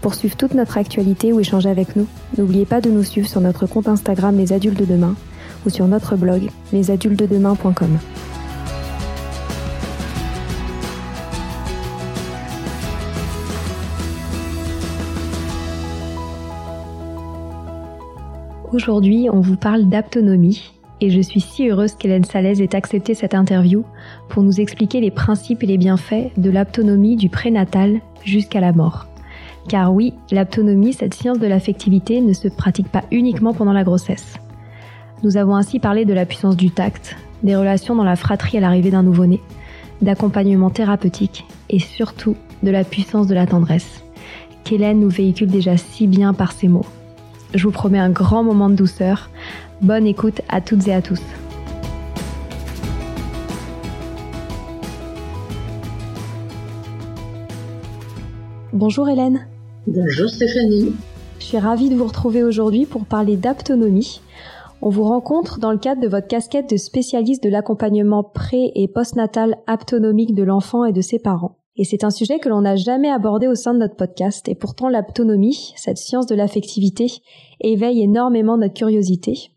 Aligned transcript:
Pour 0.00 0.14
suivre 0.14 0.36
toute 0.36 0.54
notre 0.54 0.78
actualité 0.78 1.32
ou 1.32 1.40
échanger 1.40 1.68
avec 1.68 1.96
nous, 1.96 2.06
n'oubliez 2.36 2.66
pas 2.66 2.80
de 2.80 2.90
nous 2.90 3.02
suivre 3.02 3.28
sur 3.28 3.40
notre 3.40 3.66
compte 3.66 3.88
Instagram 3.88 4.36
Les 4.36 4.52
Adultes 4.52 4.78
de 4.78 4.84
Demain 4.84 5.16
ou 5.66 5.70
sur 5.70 5.88
notre 5.88 6.16
blog 6.16 6.50
lesadultesdedemain.com. 6.72 7.98
Aujourd'hui, 18.72 19.28
on 19.32 19.40
vous 19.40 19.56
parle 19.56 19.88
d'aptonomie 19.88 20.72
et 21.00 21.10
je 21.10 21.20
suis 21.20 21.40
si 21.40 21.68
heureuse 21.68 21.94
qu'Hélène 21.94 22.24
Salès 22.24 22.60
ait 22.60 22.76
accepté 22.76 23.14
cette 23.14 23.34
interview 23.34 23.84
pour 24.28 24.42
nous 24.42 24.60
expliquer 24.60 25.00
les 25.00 25.10
principes 25.10 25.62
et 25.62 25.66
les 25.66 25.78
bienfaits 25.78 26.30
de 26.36 26.50
l'aptonomie 26.50 27.16
du 27.16 27.30
prénatal 27.30 28.00
jusqu'à 28.24 28.60
la 28.60 28.72
mort. 28.72 29.06
Car 29.68 29.92
oui, 29.92 30.14
l'aptonomie, 30.30 30.94
cette 30.94 31.12
science 31.12 31.38
de 31.38 31.46
l'affectivité, 31.46 32.22
ne 32.22 32.32
se 32.32 32.48
pratique 32.48 32.88
pas 32.88 33.04
uniquement 33.10 33.52
pendant 33.52 33.74
la 33.74 33.84
grossesse. 33.84 34.38
Nous 35.22 35.36
avons 35.36 35.56
ainsi 35.56 35.78
parlé 35.78 36.06
de 36.06 36.14
la 36.14 36.24
puissance 36.24 36.56
du 36.56 36.70
tact, 36.70 37.16
des 37.42 37.54
relations 37.54 37.94
dans 37.94 38.04
la 38.04 38.16
fratrie 38.16 38.56
à 38.56 38.60
l'arrivée 38.62 38.90
d'un 38.90 39.02
nouveau-né, 39.02 39.42
d'accompagnement 40.00 40.70
thérapeutique 40.70 41.44
et 41.68 41.80
surtout 41.80 42.34
de 42.62 42.70
la 42.70 42.82
puissance 42.82 43.26
de 43.26 43.34
la 43.34 43.46
tendresse, 43.46 44.02
qu'Hélène 44.64 45.00
nous 45.00 45.10
véhicule 45.10 45.50
déjà 45.50 45.76
si 45.76 46.06
bien 46.06 46.32
par 46.32 46.52
ses 46.52 46.68
mots. 46.68 46.86
Je 47.54 47.64
vous 47.64 47.70
promets 47.70 47.98
un 47.98 48.10
grand 48.10 48.42
moment 48.42 48.70
de 48.70 48.74
douceur. 48.74 49.28
Bonne 49.82 50.06
écoute 50.06 50.40
à 50.48 50.62
toutes 50.62 50.88
et 50.88 50.94
à 50.94 51.02
tous. 51.02 51.20
Bonjour 58.72 59.08
Hélène. 59.08 59.46
Bonjour 59.90 60.28
Stéphanie. 60.28 60.92
Je 61.38 61.44
suis 61.46 61.56
ravie 61.56 61.88
de 61.88 61.94
vous 61.94 62.04
retrouver 62.04 62.42
aujourd'hui 62.42 62.84
pour 62.84 63.06
parler 63.06 63.38
d'aptonomie. 63.38 64.20
On 64.82 64.90
vous 64.90 65.04
rencontre 65.04 65.60
dans 65.60 65.72
le 65.72 65.78
cadre 65.78 66.02
de 66.02 66.08
votre 66.08 66.26
casquette 66.26 66.68
de 66.68 66.76
spécialiste 66.76 67.42
de 67.42 67.48
l'accompagnement 67.48 68.22
pré- 68.22 68.70
et 68.74 68.86
postnatal 68.86 69.56
aptonomique 69.66 70.34
de 70.34 70.42
l'enfant 70.42 70.84
et 70.84 70.92
de 70.92 71.00
ses 71.00 71.18
parents. 71.18 71.56
Et 71.76 71.84
c'est 71.84 72.04
un 72.04 72.10
sujet 72.10 72.38
que 72.38 72.50
l'on 72.50 72.60
n'a 72.60 72.76
jamais 72.76 73.08
abordé 73.08 73.46
au 73.48 73.54
sein 73.54 73.72
de 73.72 73.78
notre 73.78 73.96
podcast. 73.96 74.46
Et 74.50 74.54
pourtant, 74.54 74.90
l'aptonomie, 74.90 75.72
cette 75.76 75.96
science 75.96 76.26
de 76.26 76.34
l'affectivité, 76.34 77.06
éveille 77.62 78.02
énormément 78.02 78.58
notre 78.58 78.74
curiosité. 78.74 79.52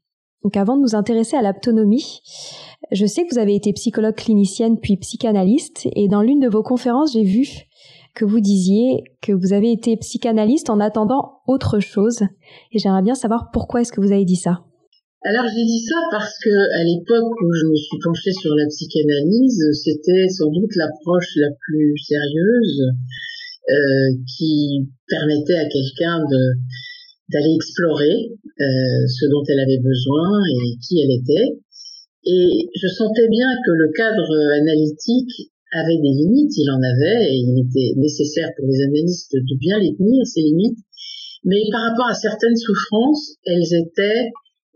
Donc 0.45 0.55
avant 0.55 0.77
de 0.77 0.81
nous 0.81 0.95
intéresser 0.95 1.35
à 1.35 1.41
l'aptonomie, 1.41 2.21
je 2.93 3.05
sais 3.05 3.25
que 3.25 3.33
vous 3.33 3.39
avez 3.41 3.55
été 3.55 3.73
psychologue 3.73 4.15
clinicienne 4.15 4.79
puis 4.79 4.95
psychanalyste. 4.95 5.89
Et 5.93 6.07
dans 6.07 6.21
l'une 6.21 6.39
de 6.39 6.47
vos 6.47 6.63
conférences, 6.63 7.11
j'ai 7.11 7.23
vu 7.23 7.67
que 8.13 8.25
vous 8.25 8.39
disiez 8.39 9.03
que 9.21 9.31
vous 9.31 9.53
avez 9.53 9.71
été 9.71 9.97
psychanalyste 9.97 10.69
en 10.69 10.79
attendant 10.79 11.39
autre 11.47 11.79
chose. 11.79 12.21
Et 12.71 12.79
j'aimerais 12.79 13.01
bien 13.01 13.15
savoir 13.15 13.49
pourquoi 13.51 13.81
est-ce 13.81 13.91
que 13.91 14.01
vous 14.01 14.11
avez 14.11 14.25
dit 14.25 14.35
ça. 14.35 14.63
Alors 15.23 15.45
j'ai 15.53 15.65
dit 15.65 15.85
ça 15.85 15.97
parce 16.09 16.33
que 16.43 16.49
à 16.49 16.83
l'époque 16.83 17.29
où 17.29 17.53
je 17.53 17.65
me 17.69 17.75
suis 17.75 17.99
penchée 18.03 18.33
sur 18.33 18.55
la 18.55 18.65
psychanalyse, 18.65 19.61
c'était 19.83 20.27
sans 20.29 20.49
doute 20.49 20.75
l'approche 20.75 21.37
la 21.37 21.49
plus 21.61 21.93
sérieuse 21.97 22.81
euh, 23.69 24.17
qui 24.25 24.89
permettait 25.07 25.61
à 25.61 25.69
quelqu'un 25.69 26.25
d'aller 26.25 27.53
explorer 27.53 28.33
euh, 28.33 29.05
ce 29.05 29.29
dont 29.29 29.43
elle 29.47 29.59
avait 29.59 29.83
besoin 29.85 30.41
et 30.57 30.77
qui 30.81 31.05
elle 31.05 31.13
était. 31.13 31.53
Et 32.25 32.69
je 32.73 32.87
sentais 32.87 33.29
bien 33.29 33.45
que 33.63 33.71
le 33.77 33.91
cadre 33.93 34.33
analytique 34.57 35.50
avait 35.71 35.97
des 35.97 36.13
limites, 36.23 36.51
il 36.57 36.69
en 36.69 36.81
avait, 36.81 37.31
et 37.31 37.37
il 37.47 37.65
était 37.67 37.95
nécessaire 37.97 38.49
pour 38.57 38.67
les 38.67 38.83
analystes 38.83 39.33
de 39.33 39.55
bien 39.57 39.79
les 39.79 39.95
tenir, 39.95 40.25
ces 40.25 40.41
limites. 40.41 40.79
Mais 41.43 41.61
par 41.71 41.89
rapport 41.89 42.07
à 42.07 42.13
certaines 42.13 42.55
souffrances, 42.55 43.37
elles 43.45 43.73
étaient 43.73 44.29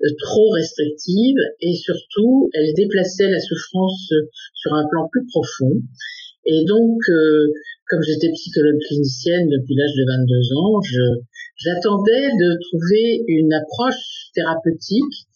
euh, 0.04 0.08
trop 0.20 0.50
restrictives 0.52 1.40
et 1.62 1.74
surtout, 1.74 2.50
elles 2.54 2.74
déplaçaient 2.76 3.30
la 3.30 3.40
souffrance 3.40 4.12
sur 4.54 4.74
un 4.74 4.88
plan 4.90 5.08
plus 5.12 5.26
profond. 5.28 5.82
Et 6.46 6.64
donc, 6.66 7.00
euh, 7.10 7.54
comme 7.90 8.02
j'étais 8.02 8.32
psychologue 8.32 8.80
clinicienne 8.88 9.48
depuis 9.50 9.76
l'âge 9.76 9.96
de 9.98 10.06
22 10.08 10.54
ans, 10.58 10.82
j'attendais 11.58 12.30
de 12.34 12.58
trouver 12.70 13.24
une 13.28 13.54
approche 13.54 14.32
thérapeutique 14.34 15.28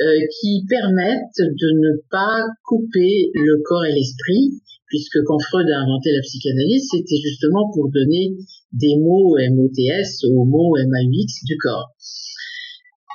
euh, 0.00 0.26
qui 0.40 0.64
permette 0.68 1.36
de 1.38 1.68
ne 1.78 2.00
pas 2.10 2.46
couper 2.64 3.30
le 3.34 3.62
corps 3.64 3.84
et 3.84 3.92
l'esprit, 3.92 4.50
puisque 4.92 5.24
quand 5.24 5.40
Freud 5.48 5.64
a 5.72 5.88
inventé 5.88 6.12
la 6.12 6.20
psychanalyse, 6.20 6.84
c'était 6.92 7.16
justement 7.16 7.72
pour 7.72 7.88
donner 7.88 8.36
des 8.76 9.00
mots 9.00 9.32
MOTS 9.40 10.28
aux 10.28 10.44
mots 10.44 10.76
MAUX 10.76 11.32
du 11.48 11.56
corps. 11.56 11.88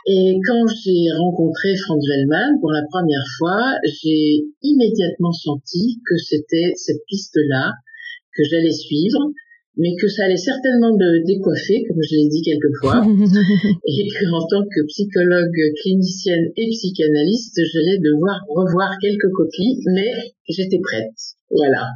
Et 0.09 0.39
quand 0.47 0.65
j'ai 0.81 1.05
rencontré 1.13 1.77
Franz 1.85 2.01
Wellman 2.01 2.57
pour 2.61 2.71
la 2.71 2.81
première 2.89 3.27
fois, 3.37 3.77
j'ai 4.01 4.41
immédiatement 4.63 5.31
senti 5.31 6.01
que 6.01 6.17
c'était 6.17 6.73
cette 6.75 7.05
piste-là 7.07 7.73
que 8.35 8.41
j'allais 8.49 8.73
suivre, 8.73 9.29
mais 9.77 9.93
que 10.01 10.07
ça 10.07 10.25
allait 10.25 10.35
certainement 10.35 10.97
me 10.97 11.25
décoiffer, 11.27 11.85
comme 11.85 12.01
je 12.01 12.15
l'ai 12.15 12.29
dit 12.29 12.41
quelquefois, 12.41 13.05
et 13.85 14.07
qu'en 14.17 14.41
tant 14.49 14.65
que 14.65 14.81
psychologue 14.87 15.61
clinicienne 15.83 16.49
et 16.57 16.69
psychanalyste, 16.69 17.61
j'allais 17.71 17.99
devoir 17.99 18.41
revoir 18.49 18.97
quelques 18.99 19.29
copies, 19.35 19.77
mais 19.93 20.33
j'étais 20.49 20.79
prête. 20.81 21.36
Voilà. 21.51 21.89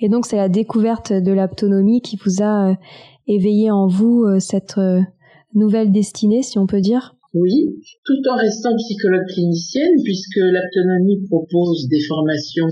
Et 0.00 0.08
donc 0.08 0.26
c'est 0.26 0.36
la 0.36 0.48
découverte 0.48 1.12
de 1.12 1.32
l'aptonomie 1.32 2.00
qui 2.00 2.16
vous 2.16 2.42
a 2.42 2.70
euh, 2.70 2.74
éveillé 3.26 3.70
en 3.70 3.86
vous 3.86 4.24
euh, 4.24 4.40
cette 4.40 4.78
euh, 4.78 5.00
nouvelle 5.54 5.92
destinée, 5.92 6.42
si 6.42 6.58
on 6.58 6.66
peut 6.66 6.80
dire 6.80 7.16
Oui, 7.34 7.66
tout 8.04 8.22
en 8.30 8.36
restant 8.36 8.74
psychologue 8.76 9.26
clinicienne, 9.28 10.02
puisque 10.04 10.38
l'aptonomie 10.38 11.22
propose 11.28 11.88
des 11.88 12.00
formations 12.08 12.68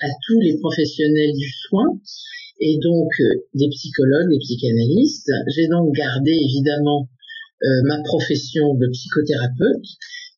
à 0.00 0.08
tous 0.26 0.40
les 0.40 0.58
professionnels 0.58 1.32
du 1.36 1.48
soin, 1.68 1.86
et 2.60 2.78
donc 2.82 3.10
des 3.54 3.68
psychologues, 3.68 4.30
des 4.30 4.38
psychanalystes. 4.38 5.30
J'ai 5.54 5.68
donc 5.68 5.92
gardé 5.94 6.32
évidemment 6.32 7.08
euh, 7.64 7.82
ma 7.84 8.02
profession 8.02 8.74
de 8.74 8.86
psychothérapeute, 8.92 9.86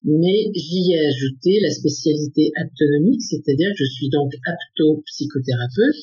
mais 0.06 0.54
j'y 0.54 0.94
ai 0.94 1.02
ajouté 1.02 1.58
la 1.60 1.70
spécialité 1.70 2.52
aptonomique, 2.54 3.22
c'est-à-dire 3.22 3.70
que 3.74 3.82
je 3.82 3.90
suis 3.90 4.08
donc 4.08 4.30
apto-psychothérapeute. 4.46 5.98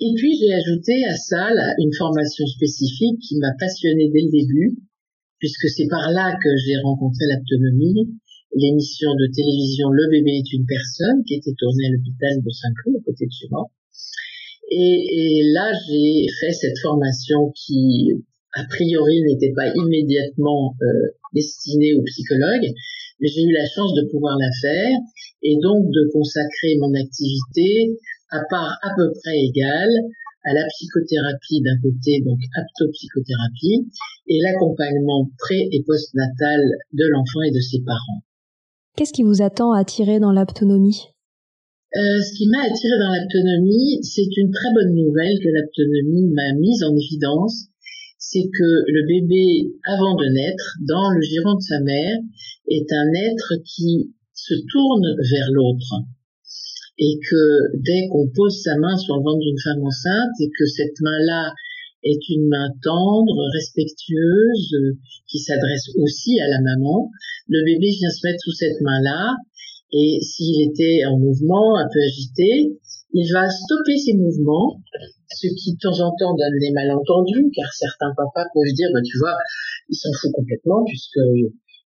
Et 0.00 0.12
puis 0.14 0.36
j'ai 0.36 0.52
ajouté 0.52 1.04
à 1.08 1.16
ça 1.16 1.48
une 1.80 1.92
formation 1.96 2.46
spécifique 2.46 3.18
qui 3.24 3.38
m'a 3.40 3.56
passionnée 3.58 4.10
dès 4.12 4.20
le 4.20 4.30
début, 4.30 4.76
puisque 5.40 5.68
c'est 5.70 5.88
par 5.88 6.12
là 6.12 6.36
que 6.36 6.50
j'ai 6.66 6.76
rencontré 6.84 7.24
l'aptonomie, 7.24 8.20
l'émission 8.54 9.10
de 9.16 9.26
télévision 9.32 9.88
Le 9.90 10.10
bébé 10.10 10.44
est 10.44 10.52
une 10.52 10.66
personne, 10.66 11.24
qui 11.24 11.34
était 11.34 11.56
tournée 11.56 11.88
à 11.88 11.90
l'hôpital 11.96 12.42
de 12.44 12.50
Saint-Cloud, 12.50 12.96
à 13.00 13.04
côté 13.04 13.26
de 13.26 13.32
chez 13.32 13.48
moi. 13.50 13.64
Et, 14.70 14.76
et 14.76 15.52
là, 15.52 15.72
j'ai 15.88 16.26
fait 16.40 16.52
cette 16.52 16.78
formation 16.78 17.52
qui, 17.56 18.12
a 18.54 18.64
priori, 18.64 19.22
n'était 19.22 19.52
pas 19.56 19.72
immédiatement 19.74 20.76
euh, 20.82 21.16
destinée 21.32 21.94
aux 21.94 22.02
psychologues, 22.02 22.72
mais 23.20 23.28
j'ai 23.28 23.42
eu 23.42 23.52
la 23.52 23.66
chance 23.66 23.94
de 23.94 24.08
pouvoir 24.10 24.36
la 24.38 24.50
faire 24.60 24.96
et 25.42 25.56
donc 25.62 25.86
de 25.90 26.10
consacrer 26.12 26.76
mon 26.80 26.92
activité 26.94 27.98
à 28.30 28.40
part 28.50 28.78
à 28.82 28.90
peu 28.96 29.10
près 29.22 29.38
égale 29.38 29.94
à 30.44 30.54
la 30.54 30.64
psychothérapie 30.68 31.60
d'un 31.60 31.76
côté, 31.82 32.22
donc 32.24 32.38
aptopsychothérapie, 32.56 33.90
et 34.28 34.38
l'accompagnement 34.40 35.28
pré- 35.38 35.68
et 35.72 35.82
postnatal 35.84 36.60
de 36.92 37.04
l'enfant 37.10 37.42
et 37.42 37.50
de 37.50 37.60
ses 37.60 37.82
parents. 37.84 38.22
Qu'est-ce 38.96 39.12
qui 39.12 39.24
vous 39.24 39.42
attend 39.42 39.72
à 39.72 39.80
attiré 39.80 40.20
dans 40.20 40.32
l'aptonomie? 40.32 41.10
Euh, 41.96 42.20
ce 42.20 42.36
qui 42.36 42.48
m'a 42.48 42.64
attiré 42.64 42.96
dans 42.98 43.12
l'aptonomie, 43.12 43.98
c'est 44.02 44.28
une 44.36 44.50
très 44.50 44.72
bonne 44.74 44.94
nouvelle 44.94 45.38
que 45.40 45.48
l'aptonomie 45.48 46.28
m'a 46.32 46.52
mise 46.58 46.82
en 46.84 46.94
évidence, 46.96 47.68
c'est 48.18 48.50
que 48.50 48.70
le 48.86 49.06
bébé, 49.06 49.70
avant 49.84 50.14
de 50.16 50.26
naître, 50.34 50.76
dans 50.86 51.10
le 51.10 51.22
giron 51.22 51.54
de 51.54 51.62
sa 51.62 51.80
mère, 51.80 52.18
est 52.68 52.92
un 52.92 53.10
être 53.14 53.62
qui 53.64 54.12
se 54.34 54.54
tourne 54.70 55.06
vers 55.30 55.50
l'autre. 55.52 56.04
Et 56.98 57.18
que 57.30 57.78
dès 57.78 58.08
qu'on 58.10 58.28
pose 58.34 58.60
sa 58.60 58.76
main 58.76 58.96
sur 58.98 59.16
le 59.16 59.22
ventre 59.22 59.38
d'une 59.38 59.62
femme 59.62 59.86
enceinte 59.86 60.34
et 60.40 60.50
que 60.50 60.66
cette 60.66 60.98
main-là 61.00 61.54
est 62.02 62.28
une 62.28 62.48
main 62.48 62.70
tendre, 62.82 63.38
respectueuse, 63.54 64.98
qui 65.28 65.38
s'adresse 65.38 65.88
aussi 65.96 66.40
à 66.40 66.48
la 66.48 66.60
maman, 66.60 67.10
le 67.46 67.64
bébé 67.64 67.90
vient 67.90 68.10
se 68.10 68.26
mettre 68.26 68.42
sous 68.42 68.52
cette 68.52 68.80
main-là 68.80 69.36
et 69.92 70.18
s'il 70.20 70.68
était 70.68 71.06
en 71.06 71.18
mouvement, 71.18 71.76
un 71.78 71.88
peu 71.92 72.00
agité, 72.00 72.78
il 73.14 73.32
va 73.32 73.48
stopper 73.48 73.96
ses 73.96 74.14
mouvements, 74.14 74.82
ce 75.30 75.46
qui 75.54 75.74
de 75.74 75.78
temps 75.78 76.00
en 76.00 76.10
temps 76.16 76.34
donne 76.34 76.58
des 76.58 76.72
malentendus, 76.72 77.50
car 77.54 77.68
certains 77.72 78.12
papas 78.16 78.48
peuvent 78.54 78.74
dire, 78.74 78.88
bah, 78.92 79.00
tu 79.04 79.18
vois, 79.18 79.36
il 79.88 79.96
s'en 79.96 80.12
fout 80.12 80.32
complètement 80.32 80.84
puisque 80.84 81.20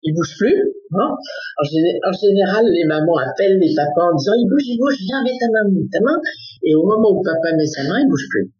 il 0.03 0.13
bouge 0.13 0.35
plus. 0.37 0.59
Hein 0.91 1.11
en, 1.59 2.13
général, 2.13 2.65
les 2.65 2.85
mamans 2.85 3.17
appellent 3.17 3.59
les 3.59 3.73
papas 3.75 4.11
en 4.11 4.15
disant, 4.15 4.35
il 4.35 4.47
bouge, 4.47 4.65
il 4.65 4.77
bouge, 4.77 4.97
viens, 5.07 5.23
mets 5.23 5.37
ta 5.39 5.47
main, 5.51 5.63
mets 5.71 5.89
ta 5.91 5.99
main. 6.01 6.19
Et 6.63 6.75
au 6.75 6.83
moment 6.83 7.11
où 7.15 7.23
papa 7.23 7.55
met 7.55 7.67
sa 7.67 7.83
main, 7.83 7.99
il 7.99 8.07
bouge 8.07 8.27
plus. 8.29 8.51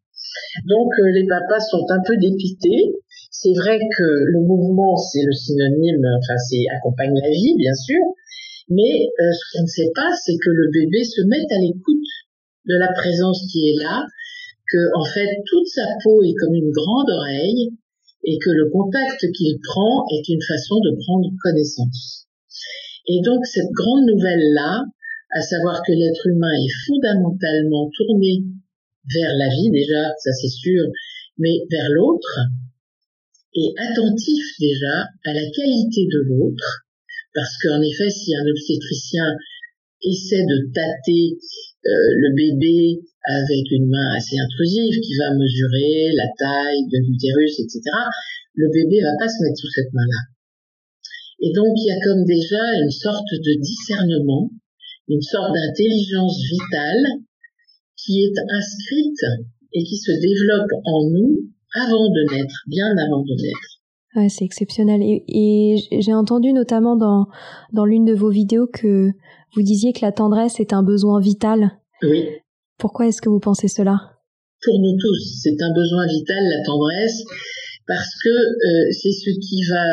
Donc 0.68 0.90
euh, 1.00 1.12
les 1.12 1.26
papas 1.28 1.60
sont 1.60 1.86
un 1.90 2.02
peu 2.06 2.16
dépités. 2.18 2.96
C'est 3.32 3.56
vrai 3.56 3.80
que 3.80 4.04
le 4.04 4.44
mouvement, 4.44 4.98
c'est 4.98 5.24
le 5.24 5.32
synonyme, 5.32 6.04
enfin, 6.20 6.36
c'est 6.50 6.66
accompagne 6.76 7.16
la 7.16 7.30
vie, 7.30 7.56
bien 7.56 7.74
sûr, 7.74 8.04
mais 8.68 9.08
euh, 9.08 9.32
ce 9.32 9.44
qu'on 9.54 9.64
ne 9.64 9.68
sait 9.68 9.92
pas, 9.96 10.12
c'est 10.14 10.36
que 10.36 10.52
le 10.52 10.68
bébé 10.74 11.04
se 11.04 11.22
mette 11.24 11.50
à 11.50 11.60
l'écoute 11.60 12.10
de 12.68 12.76
la 12.78 12.92
présence 12.92 13.48
qui 13.52 13.70
est 13.70 13.80
là, 13.82 14.06
que 14.72 14.82
en 14.96 15.06
fait 15.06 15.30
toute 15.46 15.68
sa 15.68 15.86
peau 16.04 16.22
est 16.24 16.36
comme 16.40 16.54
une 16.54 16.72
grande 16.72 17.10
oreille 17.10 17.74
et 18.26 18.38
que 18.38 18.50
le 18.50 18.70
contact 18.70 19.32
qu'il 19.32 19.60
prend 19.62 20.06
est 20.12 20.28
une 20.28 20.42
façon 20.48 20.80
de 20.80 20.96
prendre 21.06 21.30
connaissance. 21.42 22.28
Et 23.08 23.22
donc 23.24 23.46
cette 23.46 23.72
grande 23.72 24.06
nouvelle-là, 24.06 24.84
à 25.32 25.42
savoir 25.42 25.82
que 25.86 25.94
l'être 25.94 26.28
humain 26.28 26.54
est 26.54 26.76
fondamentalement 26.86 27.90
tourné 27.96 28.44
vers 29.16 29.34
la 29.38 29.50
vie 29.50 29.72
déjà, 29.72 30.14
ça 30.20 30.32
c'est 30.34 30.50
sûr, 30.50 30.86
mais 31.38 31.66
vers 31.72 31.90
l'autre, 31.90 32.40
et 33.56 33.74
attentif 33.78 34.44
déjà 34.60 35.08
à 35.26 35.34
la 35.34 35.50
qualité 35.50 36.06
de 36.06 36.20
l'autre, 36.30 36.86
parce 37.34 37.58
qu'en 37.62 37.82
effet, 37.82 38.10
si 38.10 38.36
un 38.36 38.46
obstétricien 38.46 39.26
essaie 40.04 40.46
de 40.46 40.72
tâter 40.74 41.38
euh, 41.86 41.90
le 41.90 42.36
bébé 42.36 43.02
avec 43.26 43.66
une 43.72 43.90
main 43.90 44.16
assez 44.16 44.38
intrusive 44.40 44.96
qui 45.02 45.14
va 45.20 45.36
mesurer 45.36 46.16
la 46.16 46.28
taille 46.38 46.86
de 46.88 46.98
l'utérus, 47.04 47.60
etc., 47.60 47.82
le 48.56 48.68
bébé 48.72 49.02
va 49.02 49.16
pas 49.20 49.28
se 49.28 49.44
mettre 49.44 49.60
sous 49.60 49.72
cette 49.72 49.94
main-là. 49.94 50.22
Et 51.42 51.52
donc, 51.54 51.72
il 51.76 51.88
y 51.88 51.92
a 51.92 52.00
comme 52.04 52.26
déjà 52.26 52.64
une 52.84 52.92
sorte 52.92 53.32
de 53.32 53.54
discernement, 53.62 54.52
une 55.08 55.22
sorte 55.22 55.54
d'intelligence 55.54 56.38
vitale 56.52 57.06
qui 57.96 58.24
est 58.24 58.38
inscrite 58.52 59.24
et 59.74 59.84
qui 59.84 59.98
se 59.98 60.12
développe 60.12 60.72
en 60.86 61.10
nous 61.10 61.50
avant 61.76 62.10
de 62.10 62.36
naître, 62.36 62.56
bien 62.68 62.92
avant 62.98 63.24
de 63.24 63.36
naître. 63.42 63.80
Ouais, 64.16 64.30
c'est 64.30 64.44
exceptionnel. 64.44 65.02
Et, 65.04 65.76
j'ai 66.00 66.14
entendu 66.14 66.52
notamment 66.52 66.96
dans, 66.96 67.28
dans 67.74 67.86
l'une 67.86 68.06
de 68.06 68.14
vos 68.14 68.30
vidéos 68.30 68.68
que 68.68 69.12
vous 69.54 69.62
disiez 69.62 69.94
que 69.94 70.02
la 70.02 70.12
tendresse 70.12 70.60
est 70.60 70.74
un 70.74 70.84
besoin 70.84 71.20
vital. 71.20 71.72
Oui. 72.02 72.26
Pourquoi 72.80 73.08
est-ce 73.08 73.22
que 73.22 73.28
vous 73.28 73.44
pensez 73.44 73.68
cela? 73.68 74.16
Pour 74.64 74.80
nous 74.80 74.96
tous, 74.96 75.44
c'est 75.44 75.60
un 75.60 75.74
besoin 75.76 76.08
vital, 76.08 76.40
la 76.40 76.64
tendresse, 76.64 77.24
parce 77.86 78.16
que 78.24 78.32
euh, 78.32 78.88
c'est 78.96 79.12
ce 79.12 79.36
qui 79.36 79.68
va... 79.68 79.84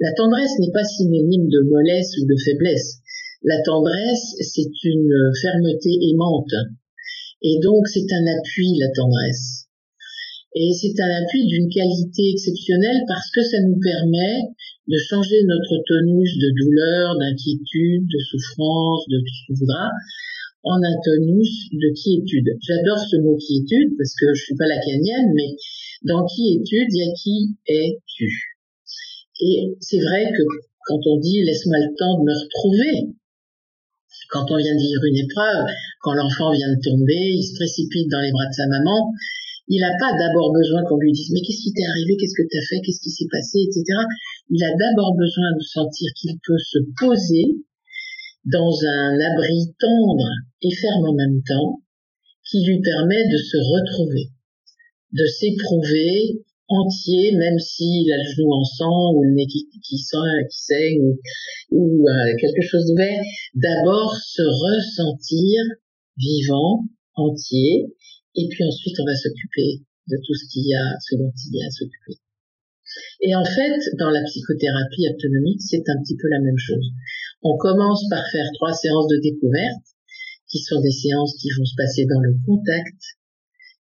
La 0.00 0.12
tendresse 0.12 0.52
n'est 0.60 0.72
pas 0.72 0.84
synonyme 0.84 1.48
de 1.48 1.64
mollesse 1.64 2.12
ou 2.20 2.28
de 2.28 2.36
faiblesse. 2.36 3.00
La 3.42 3.56
tendresse, 3.64 4.36
c'est 4.40 4.68
une 4.84 5.16
fermeté 5.40 5.96
aimante. 6.12 6.52
Et 7.40 7.56
donc, 7.64 7.88
c'est 7.88 8.04
un 8.12 8.26
appui, 8.36 8.76
la 8.84 8.92
tendresse. 8.92 9.72
Et 10.56 10.72
c'est 10.76 11.00
un 11.00 11.12
appui 11.24 11.46
d'une 11.46 11.70
qualité 11.72 12.36
exceptionnelle 12.36 13.00
parce 13.08 13.30
que 13.32 13.42
ça 13.44 13.60
nous 13.64 13.80
permet 13.80 14.44
de 14.88 14.98
changer 15.08 15.40
notre 15.44 15.76
tonus 15.88 16.36
de 16.36 16.50
douleur, 16.52 17.16
d'inquiétude, 17.16 18.04
de 18.04 18.20
souffrance, 18.28 19.08
de 19.08 19.18
tout 19.20 19.34
ce 19.40 19.46
qu'on 19.48 19.58
voudra, 19.60 19.88
en 20.66 20.82
un 20.82 20.96
tonus 20.98 21.70
de 21.70 21.88
quiétude. 21.94 22.58
J'adore 22.58 22.98
ce 22.98 23.16
mot 23.22 23.38
quiétude 23.38 23.94
parce 23.96 24.14
que 24.18 24.26
je 24.34 24.42
suis 24.50 24.58
pas 24.58 24.66
lacanienne, 24.66 25.30
mais 25.34 25.54
dans 26.02 26.26
quiétude, 26.26 26.90
il 26.90 26.98
y 26.98 27.06
a 27.06 27.12
qui 27.14 27.36
es-tu. 27.70 28.30
Et 29.40 29.76
c'est 29.80 30.02
vrai 30.02 30.26
que 30.34 30.42
quand 30.90 31.00
on 31.06 31.18
dit 31.18 31.42
laisse-moi 31.42 31.78
le 31.78 31.94
temps 31.94 32.18
de 32.18 32.24
me 32.26 32.34
retrouver, 32.34 33.14
quand 34.30 34.50
on 34.50 34.58
vient 34.58 34.74
de 34.74 34.82
vivre 34.82 35.04
une 35.06 35.22
épreuve, 35.22 35.70
quand 36.02 36.14
l'enfant 36.14 36.50
vient 36.50 36.74
de 36.74 36.82
tomber, 36.82 37.22
il 37.38 37.46
se 37.46 37.54
précipite 37.54 38.10
dans 38.10 38.20
les 38.20 38.32
bras 38.32 38.50
de 38.50 38.56
sa 38.58 38.66
maman, 38.66 39.14
il 39.68 39.78
n'a 39.78 39.94
pas 39.98 40.18
d'abord 40.18 40.50
besoin 40.50 40.82
qu'on 40.86 40.98
lui 40.98 41.12
dise 41.12 41.30
mais 41.30 41.42
qu'est-ce 41.46 41.62
qui 41.62 41.72
t'est 41.74 41.86
arrivé, 41.86 42.16
qu'est-ce 42.18 42.34
que 42.34 42.46
tu 42.46 42.58
as 42.58 42.66
fait, 42.70 42.80
qu'est-ce 42.82 43.02
qui 43.02 43.10
s'est 43.10 43.30
passé, 43.30 43.62
etc. 43.62 43.82
Il 44.50 44.62
a 44.62 44.70
d'abord 44.74 45.14
besoin 45.14 45.54
de 45.54 45.62
sentir 45.62 46.10
qu'il 46.18 46.34
peut 46.42 46.58
se 46.58 46.78
poser 46.98 47.65
dans 48.46 48.72
un 48.84 49.18
abri 49.18 49.74
tendre 49.78 50.28
et 50.62 50.74
ferme 50.74 51.06
en 51.06 51.14
même 51.14 51.42
temps, 51.42 51.82
qui 52.48 52.64
lui 52.64 52.80
permet 52.80 53.24
de 53.28 53.38
se 53.38 53.56
retrouver, 53.56 54.30
de 55.12 55.26
s'éprouver 55.26 56.44
entier, 56.68 57.32
même 57.36 57.58
s'il 57.58 58.10
a 58.12 58.16
le 58.16 58.30
genou 58.30 58.52
en 58.52 58.64
sang 58.64 59.14
ou 59.14 59.22
le 59.22 59.34
nez 59.34 59.46
qui, 59.46 59.98
saigne 59.98 61.14
ou, 61.70 62.08
euh, 62.08 62.36
quelque 62.40 62.62
chose 62.62 62.86
de 62.86 62.96
vert, 62.96 63.22
d'abord 63.54 64.14
se 64.16 64.42
ressentir 64.42 65.62
vivant, 66.16 66.84
entier, 67.14 67.86
et 68.34 68.48
puis 68.48 68.64
ensuite 68.64 68.98
on 69.00 69.04
va 69.04 69.16
s'occuper 69.16 69.82
de 70.08 70.16
tout 70.24 70.34
ce 70.34 70.52
qu'il 70.52 70.66
y 70.66 70.74
a, 70.74 70.96
ce 71.00 71.16
dont 71.16 71.32
il 71.48 71.58
y 71.58 71.62
a 71.62 71.66
à 71.66 71.70
s'occuper. 71.70 72.20
Et 73.20 73.34
en 73.34 73.44
fait, 73.44 73.80
dans 73.98 74.10
la 74.10 74.22
psychothérapie 74.22 75.08
autonomique, 75.12 75.60
c'est 75.60 75.82
un 75.88 76.00
petit 76.02 76.16
peu 76.16 76.28
la 76.28 76.40
même 76.40 76.58
chose. 76.58 76.86
On 77.42 77.56
commence 77.56 78.08
par 78.08 78.24
faire 78.30 78.46
trois 78.54 78.72
séances 78.72 79.08
de 79.08 79.20
découverte, 79.22 79.84
qui 80.48 80.58
sont 80.60 80.80
des 80.80 80.90
séances 80.90 81.36
qui 81.40 81.48
vont 81.56 81.64
se 81.64 81.74
passer 81.76 82.06
dans 82.06 82.20
le 82.20 82.34
contact 82.46 83.00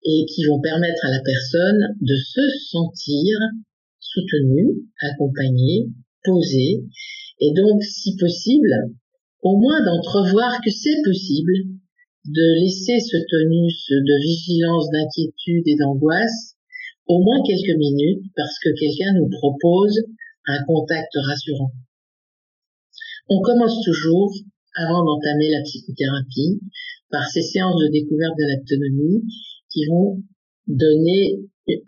et 0.04 0.25
qui 0.26 0.44
vont 0.44 0.61
permettre 0.61 1.04
à 1.04 1.11
la 1.11 1.20
personne 1.20 1.97
de 2.00 2.16
se 2.16 2.40
sentir 2.70 3.38
soutenue, 3.99 4.88
accompagnée, 5.00 5.90
posée, 6.25 6.85
et 7.40 7.52
donc, 7.54 7.82
si 7.82 8.16
possible, 8.16 8.70
au 9.42 9.59
moins 9.59 9.82
d'entrevoir 9.85 10.61
que 10.64 10.70
c'est 10.70 11.02
possible 11.04 11.52
de 12.26 12.61
laisser 12.61 13.00
ce 13.00 13.16
tonus 13.30 13.87
de 13.88 14.23
vigilance, 14.23 14.90
d'inquiétude 14.90 15.66
et 15.66 15.76
d'angoisse 15.76 16.56
au 17.06 17.23
moins 17.23 17.42
quelques 17.47 17.78
minutes 17.78 18.25
parce 18.37 18.59
que 18.62 18.68
quelqu'un 18.78 19.14
nous 19.14 19.30
propose 19.30 19.99
un 20.47 20.62
contact 20.64 21.12
rassurant. 21.14 21.73
On 23.30 23.40
commence 23.40 23.82
toujours, 23.84 24.32
avant 24.75 25.04
d'entamer 25.04 25.50
la 25.50 25.62
psychothérapie, 25.62 26.60
par 27.10 27.28
ces 27.30 27.42
séances 27.42 27.80
de 27.80 27.92
découverte 27.92 28.37
de 28.37 28.44
l'autonomie 28.44 29.22
qui 29.72 29.87
vont 29.87 30.22
donner 30.66 31.38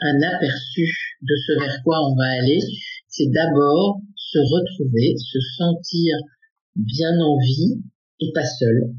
un 0.01 0.23
aperçu 0.35 0.89
de 1.21 1.35
ce 1.47 1.53
vers 1.61 1.83
quoi 1.83 1.99
on 2.09 2.15
va 2.15 2.31
aller. 2.41 2.61
C'est 3.09 3.31
d'abord 3.31 4.01
se 4.17 4.39
retrouver, 4.39 5.17
se 5.19 5.39
sentir 5.59 6.17
bien 6.77 7.19
en 7.21 7.37
vie 7.39 7.83
et 8.21 8.33
pas 8.33 8.47
seul, 8.47 8.95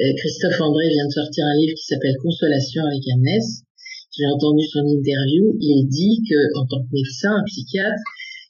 euh, 0.00 0.12
Christophe 0.18 0.60
André 0.60 0.88
vient 0.90 1.06
de 1.06 1.12
sortir 1.12 1.44
un 1.46 1.56
livre 1.56 1.78
qui 1.78 1.86
s'appelle 1.86 2.16
Consolation 2.20 2.82
avec 2.82 3.06
un 3.14 3.22
S. 3.38 3.62
J'ai 4.10 4.26
entendu 4.26 4.66
son 4.66 4.82
interview. 4.82 5.54
Il 5.60 5.86
dit 5.86 6.18
que, 6.28 6.58
en 6.58 6.66
tant 6.66 6.82
que 6.82 6.90
médecin, 6.90 7.30
un 7.30 7.44
psychiatre, 7.46 8.02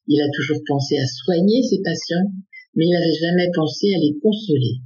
il 0.09 0.21
a 0.23 0.29
toujours 0.33 0.61
pensé 0.67 0.97
à 0.97 1.07
soigner 1.07 1.63
ses 1.63 1.83
patients, 1.85 2.33
mais 2.77 2.87
il 2.87 2.93
n'avait 2.93 3.19
jamais 3.21 3.51
pensé 3.55 3.95
à 3.95 3.99
les 3.99 4.19
consoler. 4.21 4.83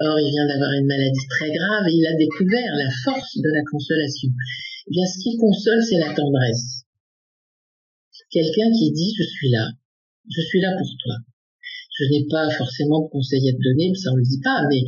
Or, 0.00 0.18
il 0.18 0.30
vient 0.30 0.48
d'avoir 0.48 0.72
une 0.72 0.86
maladie 0.86 1.26
très 1.30 1.50
grave 1.50 1.86
et 1.88 1.94
il 1.94 2.06
a 2.06 2.16
découvert 2.16 2.74
la 2.74 2.90
force 3.04 3.38
de 3.38 3.50
la 3.54 3.62
consolation. 3.70 4.30
Eh 4.86 4.90
bien, 4.90 5.06
ce 5.06 5.22
qui 5.22 5.36
console, 5.36 5.82
c'est 5.88 5.98
la 5.98 6.12
tendresse. 6.14 6.82
Quelqu'un 8.30 8.72
qui 8.72 8.90
dit, 8.90 9.14
je 9.16 9.22
suis 9.22 9.50
là, 9.50 9.70
je 10.28 10.42
suis 10.42 10.60
là 10.60 10.74
pour 10.76 10.88
toi. 11.04 11.16
Je 11.98 12.04
n'ai 12.10 12.26
pas 12.28 12.50
forcément 12.50 13.04
de 13.04 13.10
conseils 13.10 13.48
à 13.48 13.52
te 13.52 13.62
donner, 13.62 13.94
ça 13.94 14.10
on 14.12 14.16
le 14.16 14.24
dit 14.24 14.40
pas, 14.42 14.66
mais 14.68 14.82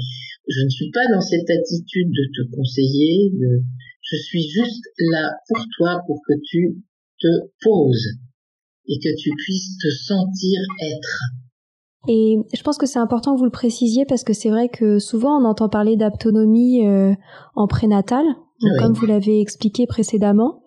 je 0.49 0.65
ne 0.65 0.71
suis 0.71 0.91
pas 0.91 1.07
dans 1.13 1.21
cette 1.21 1.49
attitude 1.49 2.11
de 2.11 2.25
te 2.35 2.57
conseiller, 2.57 3.31
je 4.03 4.17
suis 4.17 4.49
juste 4.49 4.85
là 5.13 5.33
pour 5.49 5.65
toi 5.77 6.03
pour 6.07 6.21
que 6.27 6.35
tu 6.45 6.83
te 7.21 7.29
poses 7.63 8.19
et 8.89 8.99
que 8.99 9.15
tu 9.21 9.31
puisses 9.37 9.79
te 9.79 9.91
sentir 9.91 10.61
être. 10.81 11.44
Et 12.09 12.39
je 12.55 12.63
pense 12.63 12.79
que 12.79 12.87
c'est 12.87 12.99
important 12.99 13.35
que 13.35 13.39
vous 13.39 13.45
le 13.45 13.51
précisiez 13.51 14.05
parce 14.05 14.25
que 14.25 14.33
c'est 14.33 14.51
vrai 14.51 14.69
que 14.69 14.99
souvent 14.99 15.41
on 15.41 15.45
entend 15.45 15.69
parler 15.69 15.97
d'autonomie 15.97 16.87
euh, 16.87 17.15
en 17.55 17.67
prénatal, 17.67 18.25
comme 18.79 18.93
vous 18.93 19.07
l'avez 19.07 19.41
expliqué 19.41 19.87
précédemment. 19.87 20.61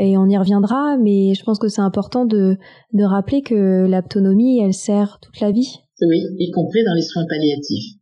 Et 0.00 0.16
on 0.16 0.26
y 0.26 0.36
reviendra, 0.36 0.96
mais 0.96 1.34
je 1.34 1.44
pense 1.44 1.58
que 1.58 1.68
c'est 1.68 1.82
important 1.82 2.24
de, 2.24 2.56
de 2.92 3.04
rappeler 3.04 3.42
que 3.42 3.86
l'autonomie, 3.86 4.60
elle 4.60 4.74
sert 4.74 5.18
toute 5.20 5.40
la 5.40 5.52
vie. 5.52 5.78
Oui, 6.00 6.18
y 6.38 6.50
compris 6.50 6.82
dans 6.84 6.94
les 6.94 7.02
soins 7.02 7.24
palliatifs. 7.28 7.94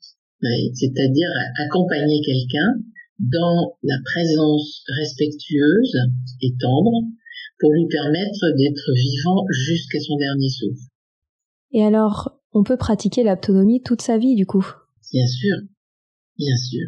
C'est-à-dire 0.72 1.28
accompagner 1.66 2.20
quelqu'un 2.25 2.80
dans 3.18 3.76
la 3.82 3.96
présence 4.04 4.82
respectueuse 4.99 5.92
et 6.40 6.54
tendre 6.58 7.04
pour 7.58 7.72
lui 7.72 7.87
permettre 7.88 8.56
d'être 8.56 8.90
vivant 8.96 9.44
jusqu'à 9.50 10.00
son 10.00 10.16
dernier 10.16 10.49
souffle. 10.49 10.88
Et 11.72 11.84
alors, 11.84 12.39
on 12.52 12.62
peut 12.62 12.76
pratiquer 12.76 13.23
l'autonomie 13.23 13.83
toute 13.83 14.02
sa 14.02 14.19
vie, 14.19 14.35
du 14.35 14.47
coup 14.47 14.66
Bien 15.12 15.26
sûr, 15.26 15.57
bien 16.38 16.57
sûr. 16.57 16.87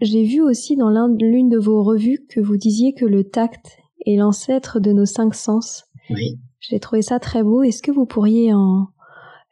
J'ai 0.00 0.24
vu 0.24 0.40
aussi 0.40 0.76
dans 0.76 0.90
l'une 0.90 1.48
de 1.48 1.58
vos 1.58 1.82
revues 1.82 2.24
que 2.28 2.40
vous 2.40 2.56
disiez 2.56 2.94
que 2.94 3.04
le 3.04 3.24
tact 3.24 3.78
est 4.06 4.16
l'ancêtre 4.16 4.78
de 4.78 4.92
nos 4.92 5.06
cinq 5.06 5.34
sens. 5.34 5.84
Oui. 6.10 6.38
J'ai 6.60 6.78
trouvé 6.78 7.02
ça 7.02 7.18
très 7.18 7.42
beau. 7.42 7.62
Est-ce 7.62 7.82
que 7.82 7.90
vous 7.90 8.06
pourriez 8.06 8.52
en 8.54 8.88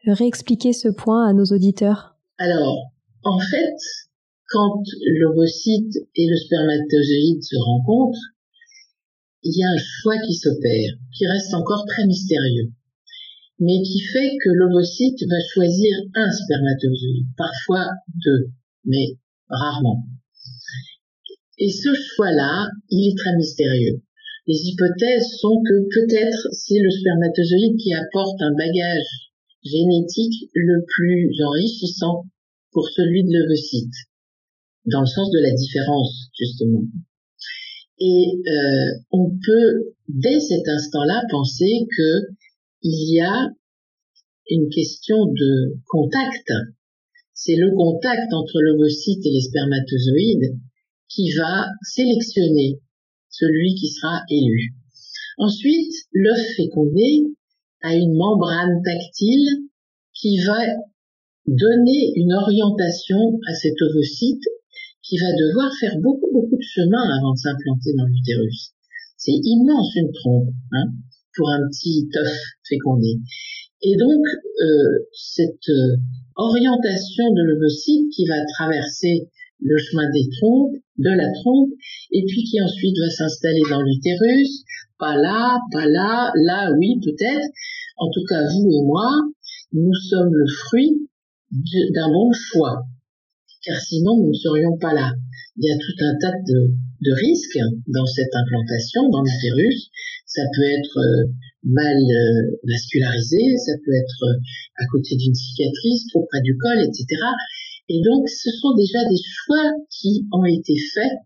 réexpliquer 0.06 0.72
ce 0.72 0.88
point 0.88 1.28
à 1.28 1.32
nos 1.32 1.44
auditeurs? 1.46 2.16
Alors, 2.38 2.92
en 3.24 3.38
fait, 3.40 3.76
quand 4.48 4.82
l'ovocyte 5.04 5.96
et 6.14 6.28
le 6.28 6.36
spermatozoïde 6.36 7.42
se 7.42 7.56
rencontrent, 7.56 8.34
il 9.42 9.58
y 9.58 9.64
a 9.64 9.68
un 9.68 9.78
choix 9.78 10.18
qui 10.26 10.34
s'opère, 10.34 10.92
qui 11.16 11.26
reste 11.26 11.54
encore 11.54 11.84
très 11.86 12.06
mystérieux, 12.06 12.72
mais 13.58 13.82
qui 13.82 14.00
fait 14.00 14.36
que 14.44 14.50
l'ovocyte 14.50 15.22
va 15.28 15.40
choisir 15.52 15.96
un 16.14 16.30
spermatozoïde, 16.30 17.26
parfois 17.36 17.88
deux, 18.24 18.50
mais 18.84 19.16
rarement. 19.48 20.04
Et 21.58 21.70
ce 21.70 21.88
choix-là, 21.94 22.68
il 22.90 23.10
est 23.10 23.16
très 23.16 23.34
mystérieux. 23.36 24.02
Les 24.46 24.60
hypothèses 24.68 25.26
sont 25.40 25.62
que 25.62 25.88
peut-être 25.88 26.48
c'est 26.52 26.78
le 26.78 26.90
spermatozoïde 26.90 27.76
qui 27.78 27.94
apporte 27.94 28.40
un 28.42 28.52
bagage 28.52 29.32
génétique 29.64 30.50
le 30.54 30.84
plus 30.86 31.32
enrichissant 31.42 32.26
pour 32.72 32.88
celui 32.90 33.24
de 33.24 33.32
l'ovocyte, 33.32 33.94
dans 34.84 35.00
le 35.00 35.06
sens 35.06 35.30
de 35.30 35.40
la 35.40 35.52
différence, 35.52 36.28
justement. 36.38 36.82
Et 37.98 38.38
euh, 38.46 39.00
on 39.10 39.30
peut, 39.30 39.94
dès 40.08 40.38
cet 40.40 40.68
instant-là, 40.68 41.22
penser 41.30 41.88
que 41.96 42.36
il 42.86 43.14
y 43.14 43.20
a 43.20 43.50
une 44.48 44.68
question 44.68 45.26
de 45.26 45.74
contact. 45.88 46.52
C'est 47.34 47.56
le 47.56 47.74
contact 47.74 48.32
entre 48.32 48.62
l'ovocyte 48.62 49.26
et 49.26 49.32
les 49.32 49.40
spermatozoïdes 49.40 50.54
qui 51.08 51.32
va 51.34 51.66
sélectionner 51.82 52.78
celui 53.28 53.74
qui 53.74 53.88
sera 53.88 54.22
élu. 54.30 54.74
Ensuite, 55.38 55.92
l'œuf 56.12 56.46
fécondé 56.56 57.24
a 57.82 57.96
une 57.96 58.14
membrane 58.14 58.80
tactile 58.84 59.66
qui 60.14 60.38
va 60.46 60.58
donner 61.48 62.12
une 62.14 62.34
orientation 62.34 63.40
à 63.48 63.54
cet 63.54 63.74
ovocyte 63.82 64.46
qui 65.02 65.18
va 65.18 65.32
devoir 65.32 65.72
faire 65.80 65.98
beaucoup 66.00 66.30
beaucoup 66.32 66.56
de 66.56 66.62
chemin 66.62 67.02
avant 67.18 67.32
de 67.32 67.38
s'implanter 67.38 67.94
dans 67.98 68.06
l'utérus. 68.06 68.74
C'est 69.16 69.38
immense 69.42 69.94
une 69.96 70.12
trompe 70.12 70.54
hein, 70.72 70.92
pour 71.36 71.50
un 71.50 71.60
petit 71.70 72.08
œuf 72.16 72.32
fécondé. 72.68 73.20
Et 73.82 73.96
donc 73.96 74.24
euh, 74.62 75.06
cette 75.12 75.68
euh, 75.68 75.96
orientation 76.36 77.24
de 77.32 77.42
l'ovocyte 77.42 78.08
qui 78.10 78.26
va 78.26 78.36
traverser 78.58 79.28
le 79.60 79.76
chemin 79.78 80.10
des 80.12 80.28
trompes, 80.38 80.74
de 80.98 81.10
la 81.10 81.32
trompe, 81.32 81.70
et 82.12 82.24
puis 82.26 82.44
qui 82.44 82.60
ensuite 82.60 82.96
va 82.98 83.10
s'installer 83.10 83.62
dans 83.70 83.82
l'utérus, 83.82 84.64
pas 84.98 85.16
là, 85.16 85.58
pas 85.72 85.86
là, 85.86 86.32
là 86.34 86.72
oui 86.78 87.00
peut-être. 87.04 87.48
En 87.98 88.10
tout 88.10 88.24
cas, 88.28 88.40
vous 88.52 88.68
et 88.70 88.84
moi, 88.84 89.08
nous 89.72 89.94
sommes 90.08 90.34
le 90.34 90.46
fruit 90.66 91.08
d'un 91.94 92.08
bon 92.08 92.30
choix, 92.32 92.82
car 93.64 93.78
sinon 93.80 94.18
nous 94.18 94.28
ne 94.28 94.34
serions 94.34 94.76
pas 94.78 94.92
là. 94.92 95.12
Il 95.56 95.64
y 95.64 95.72
a 95.72 95.76
tout 95.76 96.04
un 96.04 96.18
tas 96.20 96.36
de 96.46 97.12
risques 97.12 97.58
dans 97.88 98.06
cette 98.06 98.34
implantation, 98.34 99.08
dans 99.08 99.22
l'utérus. 99.22 99.90
Ça 100.36 100.42
peut 100.54 100.68
être 100.68 100.98
euh, 100.98 101.32
mal 101.64 101.96
euh, 101.96 102.60
vascularisé, 102.68 103.56
ça 103.56 103.72
peut 103.80 103.96
être 103.96 104.22
euh, 104.24 104.36
à 104.76 104.84
côté 104.92 105.16
d'une 105.16 105.34
cicatrice, 105.34 106.08
trop 106.12 106.26
près 106.28 106.42
du 106.42 106.54
col, 106.58 106.76
etc. 106.84 107.06
Et 107.88 108.02
donc, 108.02 108.28
ce 108.28 108.50
sont 108.60 108.74
déjà 108.76 109.00
des 109.08 109.16
choix 109.16 109.72
qui 109.88 110.26
ont 110.32 110.44
été 110.44 110.74
faits 110.92 111.16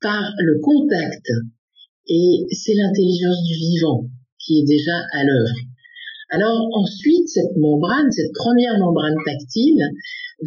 par 0.00 0.22
le 0.38 0.60
contact. 0.60 1.26
Et 2.06 2.46
c'est 2.52 2.74
l'intelligence 2.74 3.42
du 3.42 3.54
vivant 3.54 4.06
qui 4.38 4.60
est 4.60 4.66
déjà 4.66 4.96
à 5.12 5.24
l'œuvre. 5.24 5.58
Alors 6.30 6.68
ensuite, 6.72 7.28
cette 7.28 7.56
membrane, 7.56 8.10
cette 8.10 8.32
première 8.32 8.78
membrane 8.78 9.14
tactile, 9.24 9.82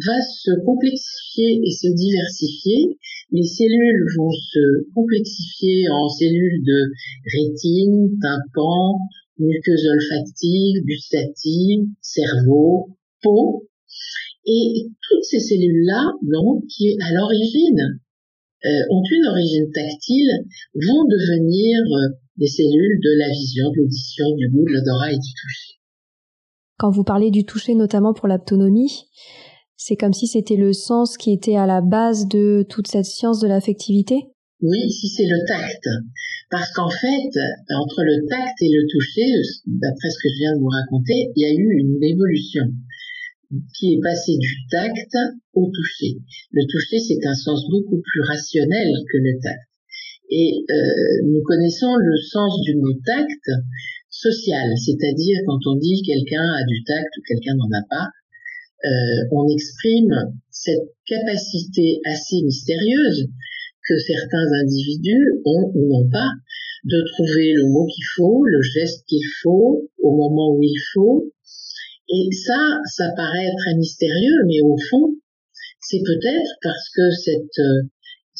va 0.06 0.20
se 0.20 0.50
complexifier 0.64 1.60
et 1.64 1.70
se 1.70 1.88
diversifier. 1.88 2.98
Les 3.32 3.44
cellules 3.44 4.04
vont 4.16 4.30
se 4.30 4.92
complexifier 4.94 5.88
en 5.88 6.08
cellules 6.08 6.62
de 6.64 6.92
rétine, 7.32 8.18
tympan, 8.20 8.98
muqueuse 9.38 9.86
olfactive, 9.86 10.84
gustative, 10.84 11.86
cerveau, 12.02 12.90
peau, 13.22 13.68
et 14.46 14.86
toutes 15.08 15.24
ces 15.24 15.40
cellules-là, 15.40 16.12
donc, 16.22 16.64
qui 16.66 16.96
à 17.00 17.12
l'origine 17.12 18.00
euh, 18.64 18.68
ont 18.90 19.02
une 19.10 19.26
origine 19.26 19.70
tactile, 19.72 20.44
vont 20.74 21.04
devenir 21.04 21.78
euh, 21.80 22.08
des 22.40 22.46
cellules 22.46 23.00
de 23.04 23.18
la 23.18 23.28
vision, 23.28 23.70
de 23.70 23.76
l'audition, 23.76 24.34
du 24.34 24.48
goût, 24.48 24.64
de 24.66 24.72
l'odorat 24.72 25.12
et 25.12 25.18
du 25.18 25.32
toucher. 25.40 25.74
Quand 26.78 26.90
vous 26.90 27.04
parlez 27.04 27.30
du 27.30 27.44
toucher, 27.44 27.74
notamment 27.74 28.14
pour 28.14 28.26
l'autonomie, 28.26 29.04
c'est 29.76 29.96
comme 29.96 30.14
si 30.14 30.26
c'était 30.26 30.56
le 30.56 30.72
sens 30.72 31.18
qui 31.18 31.32
était 31.32 31.56
à 31.56 31.66
la 31.66 31.82
base 31.82 32.26
de 32.26 32.64
toute 32.68 32.88
cette 32.88 33.04
science 33.04 33.40
de 33.40 33.48
l'affectivité? 33.48 34.16
Oui, 34.62 34.90
si 34.90 35.08
c'est 35.08 35.26
le 35.26 35.46
tact. 35.46 35.84
Parce 36.50 36.72
qu'en 36.72 36.88
fait, 36.88 37.32
entre 37.76 38.02
le 38.02 38.26
tact 38.28 38.60
et 38.62 38.68
le 38.68 38.86
toucher, 38.90 39.24
d'après 39.66 40.10
ce 40.10 40.18
que 40.22 40.28
je 40.28 40.38
viens 40.38 40.56
de 40.56 40.60
vous 40.60 40.68
raconter, 40.68 41.30
il 41.36 41.42
y 41.42 41.46
a 41.46 41.52
eu 41.52 41.78
une 41.78 42.02
évolution 42.02 42.64
qui 43.78 43.94
est 43.94 44.00
passé 44.02 44.36
du 44.38 44.66
tact 44.70 45.12
au 45.54 45.70
toucher. 45.70 46.18
Le 46.52 46.64
toucher, 46.70 46.98
c'est 47.00 47.26
un 47.26 47.34
sens 47.34 47.68
beaucoup 47.70 48.00
plus 48.00 48.20
rationnel 48.22 48.88
que 49.10 49.18
le 49.18 49.40
tact. 49.42 49.69
Et 50.30 50.64
euh, 50.70 51.26
nous 51.26 51.42
connaissons 51.42 51.94
le 51.96 52.16
sens 52.16 52.60
du 52.62 52.76
mot 52.76 52.94
tact 53.04 53.50
social, 54.08 54.68
c'est-à-dire 54.76 55.38
quand 55.46 55.58
on 55.66 55.76
dit 55.76 56.02
quelqu'un 56.02 56.42
a 56.42 56.64
du 56.66 56.84
tact 56.84 57.10
ou 57.18 57.22
quelqu'un 57.26 57.54
n'en 57.56 57.70
a 57.78 57.82
pas, 57.90 58.08
euh, 58.84 59.28
on 59.32 59.48
exprime 59.48 60.14
cette 60.50 60.94
capacité 61.06 62.00
assez 62.04 62.42
mystérieuse 62.42 63.28
que 63.88 63.98
certains 63.98 64.46
individus 64.62 65.40
ont 65.44 65.72
ou 65.74 65.88
n'ont 65.88 66.08
pas 66.08 66.30
de 66.84 67.04
trouver 67.12 67.52
le 67.54 67.68
mot 67.68 67.86
qu'il 67.86 68.04
faut, 68.16 68.44
le 68.44 68.62
geste 68.62 69.04
qu'il 69.06 69.26
faut, 69.42 69.90
au 69.98 70.16
moment 70.16 70.54
où 70.54 70.62
il 70.62 70.80
faut, 70.94 71.32
et 72.08 72.28
ça, 72.32 72.58
ça 72.86 73.10
paraît 73.16 73.52
très 73.58 73.74
mystérieux, 73.76 74.42
mais 74.46 74.60
au 74.62 74.76
fond, 74.90 75.14
c'est 75.80 76.02
peut-être 76.04 76.50
parce 76.62 76.88
que 76.90 77.10
cette, 77.10 77.58
euh, 77.58 77.82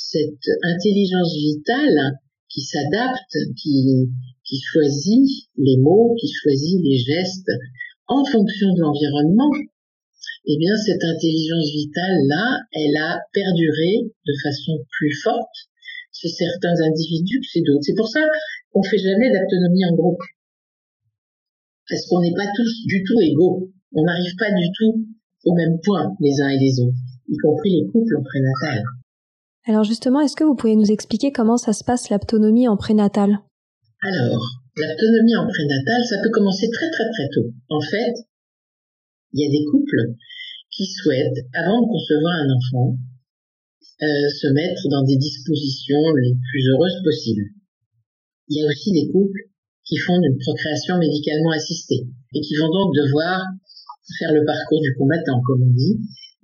cette 0.09 0.49
intelligence 0.63 1.37
vitale 1.37 2.19
qui 2.49 2.63
s'adapte, 2.63 3.37
qui, 3.57 4.09
choisit 4.73 5.49
les 5.57 5.77
mots, 5.77 6.17
qui 6.19 6.29
choisit 6.33 6.81
les 6.83 6.99
gestes 6.99 7.53
en 8.09 8.25
fonction 8.25 8.75
de 8.75 8.81
l'environnement, 8.81 9.53
eh 10.47 10.57
bien, 10.57 10.75
cette 10.77 11.05
intelligence 11.05 11.71
vitale-là, 11.71 12.59
elle 12.73 12.97
a 12.97 13.21
perduré 13.33 14.11
de 14.27 14.35
façon 14.43 14.83
plus 14.99 15.15
forte 15.23 15.57
chez 16.13 16.29
certains 16.29 16.81
individus 16.83 17.41
que 17.41 17.47
chez 17.47 17.61
d'autres. 17.61 17.85
C'est 17.85 17.95
pour 17.95 18.09
ça 18.09 18.21
qu'on 18.73 18.83
fait 18.83 18.99
jamais 18.99 19.31
d'autonomie 19.31 19.85
en 19.85 19.95
groupe 19.95 20.23
parce 21.89 22.07
qu'on 22.07 22.21
n'est 22.21 22.35
pas 22.35 22.51
tous 22.57 22.87
du 22.87 23.05
tout 23.05 23.21
égaux. 23.21 23.71
On 23.93 24.03
n'arrive 24.05 24.35
pas 24.37 24.51
du 24.51 24.67
tout 24.79 25.07
au 25.45 25.55
même 25.55 25.79
point 25.85 26.17
les 26.21 26.41
uns 26.41 26.49
et 26.49 26.59
les 26.59 26.81
autres, 26.81 26.97
y 27.29 27.37
compris 27.37 27.71
les 27.71 27.87
couples 27.87 28.17
en 28.17 28.23
prénatal. 28.23 28.83
Alors 29.71 29.87
justement, 29.87 30.19
est-ce 30.19 30.35
que 30.35 30.43
vous 30.43 30.57
pouvez 30.59 30.75
nous 30.75 30.91
expliquer 30.91 31.31
comment 31.31 31.55
ça 31.57 31.73
se 31.73 31.85
passe 31.85 32.11
l'autonomie 32.11 32.67
en 32.67 32.77
prénatal? 32.77 33.39
Alors, 34.03 34.43
l'autonomie 34.75 35.37
en 35.39 35.47
prénatal, 35.47 36.03
ça 36.11 36.19
peut 36.25 36.31
commencer 36.35 36.67
très 36.75 36.91
très 36.91 37.07
très 37.15 37.29
tôt. 37.31 37.55
En 37.69 37.81
fait, 37.81 38.11
il 39.31 39.39
y 39.39 39.47
a 39.47 39.51
des 39.55 39.63
couples 39.71 40.19
qui 40.75 40.91
souhaitent, 40.91 41.47
avant 41.55 41.83
de 41.83 41.87
concevoir 41.87 42.35
un 42.43 42.51
enfant, 42.51 42.99
euh, 44.03 44.27
se 44.35 44.51
mettre 44.51 44.83
dans 44.91 45.05
des 45.07 45.17
dispositions 45.17 46.03
les 46.19 46.35
plus 46.35 46.67
heureuses 46.75 46.99
possibles. 47.05 47.47
Il 48.49 48.59
y 48.59 48.67
a 48.67 48.67
aussi 48.67 48.91
des 48.91 49.07
couples 49.07 49.55
qui 49.87 49.99
font 49.99 50.19
une 50.19 50.39
procréation 50.43 50.99
médicalement 50.99 51.53
assistée 51.53 52.11
et 52.35 52.41
qui 52.41 52.57
vont 52.57 52.75
donc 52.75 52.97
devoir 52.97 53.39
faire 54.19 54.35
le 54.35 54.45
parcours 54.45 54.81
du 54.83 54.97
combattant, 54.99 55.41
comme 55.47 55.63
on 55.63 55.75
dit, 55.79 55.95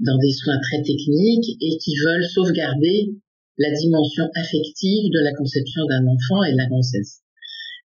dans 0.01 0.19
des 0.19 0.33
soins 0.33 0.61
très 0.61 0.83
techniques 0.83 1.57
et 1.61 1.79
qui 1.79 1.93
veulent 2.05 2.29
sauvegarder 2.29 3.17
la 3.59 3.73
dimension 3.73 4.29
affective 4.35 5.09
de 5.11 5.25
la 5.25 5.33
conception 5.33 5.83
d'un 5.89 6.07
enfant 6.07 6.45
et 6.45 6.53
de 6.53 6.59
la 6.59 6.69
grossesse. 6.69 7.23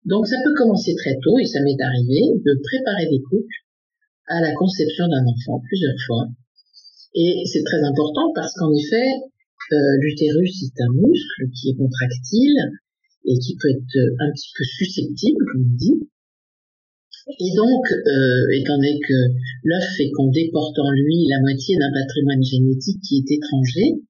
Donc 0.05 0.26
ça 0.26 0.37
peut 0.43 0.55
commencer 0.57 0.95
très 0.97 1.14
tôt, 1.23 1.38
et 1.38 1.47
ça 1.47 1.61
m'est 1.62 1.81
arrivé, 1.81 2.35
de 2.35 2.52
préparer 2.62 3.07
des 3.07 3.23
couples 3.23 3.59
à 4.26 4.40
la 4.40 4.55
conception 4.55 5.07
d'un 5.07 5.26
enfant 5.26 5.62
plusieurs 5.69 5.99
fois. 6.07 6.26
Et 7.14 7.43
c'est 7.47 7.62
très 7.62 7.83
important 7.83 8.33
parce 8.35 8.55
qu'en 8.55 8.73
effet, 8.73 9.09
euh, 9.73 9.76
l'utérus 10.00 10.62
est 10.62 10.83
un 10.83 10.93
muscle 10.95 11.45
qui 11.55 11.71
est 11.71 11.76
contractile 11.76 12.59
et 13.26 13.38
qui 13.38 13.57
peut 13.57 13.71
être 13.71 13.99
un 14.21 14.31
petit 14.33 14.50
peu 14.57 14.64
susceptible, 14.64 15.45
comme 15.52 15.62
on 15.62 15.76
dit. 15.76 16.09
Et 17.38 17.52
donc, 17.54 17.84
euh, 17.92 18.58
étant 18.58 18.76
donné 18.76 18.99
que 18.99 19.18
l'œuf 19.64 19.84
fécondé 19.96 20.50
porte 20.52 20.78
en 20.78 20.90
lui 20.90 21.26
la 21.28 21.40
moitié 21.40 21.76
d'un 21.76 21.92
patrimoine 21.92 22.42
génétique 22.42 23.00
qui 23.06 23.22
est 23.22 23.30
étranger, 23.30 24.02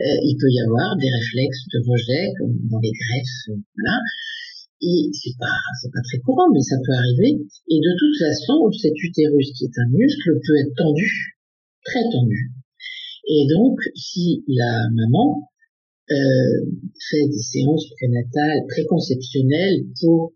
euh, 0.00 0.28
il 0.28 0.36
peut 0.38 0.52
y 0.52 0.60
avoir 0.60 0.96
des 0.96 1.08
réflexes 1.08 1.64
de 1.72 1.80
rejet, 1.88 2.32
comme 2.38 2.54
dans 2.70 2.80
les 2.80 2.92
greffes, 2.92 3.58
voilà. 3.74 3.98
Et 4.82 5.08
c'est 5.12 5.32
pas, 5.40 5.56
c'est 5.80 5.90
pas 5.90 6.04
très 6.04 6.20
courant, 6.20 6.52
mais 6.52 6.60
ça 6.60 6.76
peut 6.84 6.92
arriver. 6.92 7.40
Et 7.68 7.80
de 7.80 7.92
toute 7.96 8.18
façon, 8.20 8.70
cet 8.72 8.92
utérus 8.92 9.52
qui 9.56 9.64
est 9.64 9.78
un 9.80 9.88
muscle 9.88 10.38
peut 10.46 10.58
être 10.60 10.74
tendu, 10.76 11.40
très 11.82 12.04
tendu. 12.12 12.52
Et 13.26 13.46
donc, 13.48 13.80
si 13.94 14.44
la 14.46 14.86
maman 14.92 15.48
euh, 16.10 16.70
fait 17.10 17.26
des 17.26 17.42
séances 17.42 17.88
prénatales, 17.96 18.66
préconceptionnelles 18.68 19.86
pour 20.00 20.34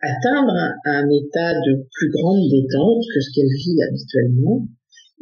atteindre 0.00 0.54
un, 0.84 1.08
état 1.10 1.54
de 1.60 1.86
plus 1.92 2.10
grande 2.10 2.48
détente 2.50 3.02
que 3.14 3.20
ce 3.20 3.30
qu'elle 3.34 3.48
vit 3.48 3.82
habituellement, 3.82 4.68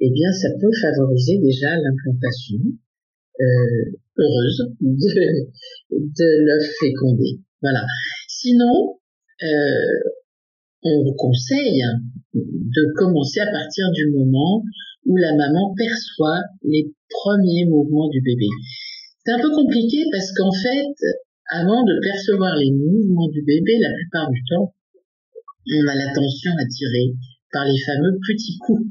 eh 0.00 0.11
bien, 0.11 0.33
ça 0.33 0.49
peut 0.61 0.73
favoriser 0.81 1.38
déjà 1.38 1.76
l'implantation 1.76 2.59
euh, 3.40 3.99
heureuse 4.19 4.73
de, 4.81 5.49
de 5.90 6.45
l'œuf 6.47 6.71
fécondé. 6.81 7.40
Voilà. 7.62 7.85
Sinon, 8.28 8.99
euh, 9.43 10.11
on 10.83 11.02
vous 11.02 11.14
conseille 11.14 11.83
de 12.35 12.93
commencer 12.97 13.40
à 13.40 13.50
partir 13.50 13.90
du 13.93 14.11
moment 14.11 14.62
où 15.07 15.16
la 15.16 15.35
maman 15.35 15.75
perçoit 15.76 16.43
les 16.62 16.93
premiers 17.09 17.66
mouvements 17.66 18.09
du 18.09 18.21
bébé. 18.21 18.49
C'est 19.25 19.33
un 19.33 19.40
peu 19.40 19.50
compliqué 19.50 20.04
parce 20.12 20.33
qu'en 20.33 20.52
fait, 20.52 20.95
avant 21.51 21.85
de 21.85 22.01
percevoir 22.01 22.57
les 22.57 22.73
mouvements 22.73 23.29
du 23.29 23.43
bébé, 23.43 23.79
la 23.81 23.93
plupart 23.93 24.31
du 24.31 24.43
temps, 24.49 24.75
on 25.67 25.87
a 25.89 25.95
l'attention 25.95 26.53
attirée 26.59 27.17
par 27.53 27.65
les 27.65 27.79
fameux 27.85 28.19
petits 28.27 28.59
coups. 28.59 28.89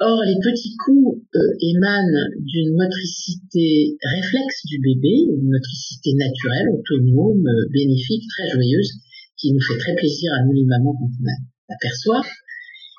Or, 0.00 0.22
les 0.22 0.38
petits 0.38 0.76
coups 0.78 1.26
euh, 1.34 1.38
émanent 1.60 2.30
d'une 2.38 2.76
motricité 2.76 3.98
réflexe 3.98 4.62
du 4.66 4.78
bébé, 4.78 5.26
une 5.26 5.50
motricité 5.50 6.14
naturelle, 6.14 6.70
autonome, 6.70 7.48
bénéfique, 7.72 8.22
très 8.30 8.48
joyeuse, 8.48 8.92
qui 9.36 9.52
nous 9.52 9.60
fait 9.60 9.78
très 9.78 9.94
plaisir 9.96 10.30
à 10.38 10.44
nous 10.44 10.52
les 10.52 10.64
mamans 10.64 10.94
quand 10.94 11.10
on 11.10 11.24
l'aperçoit. 11.68 12.22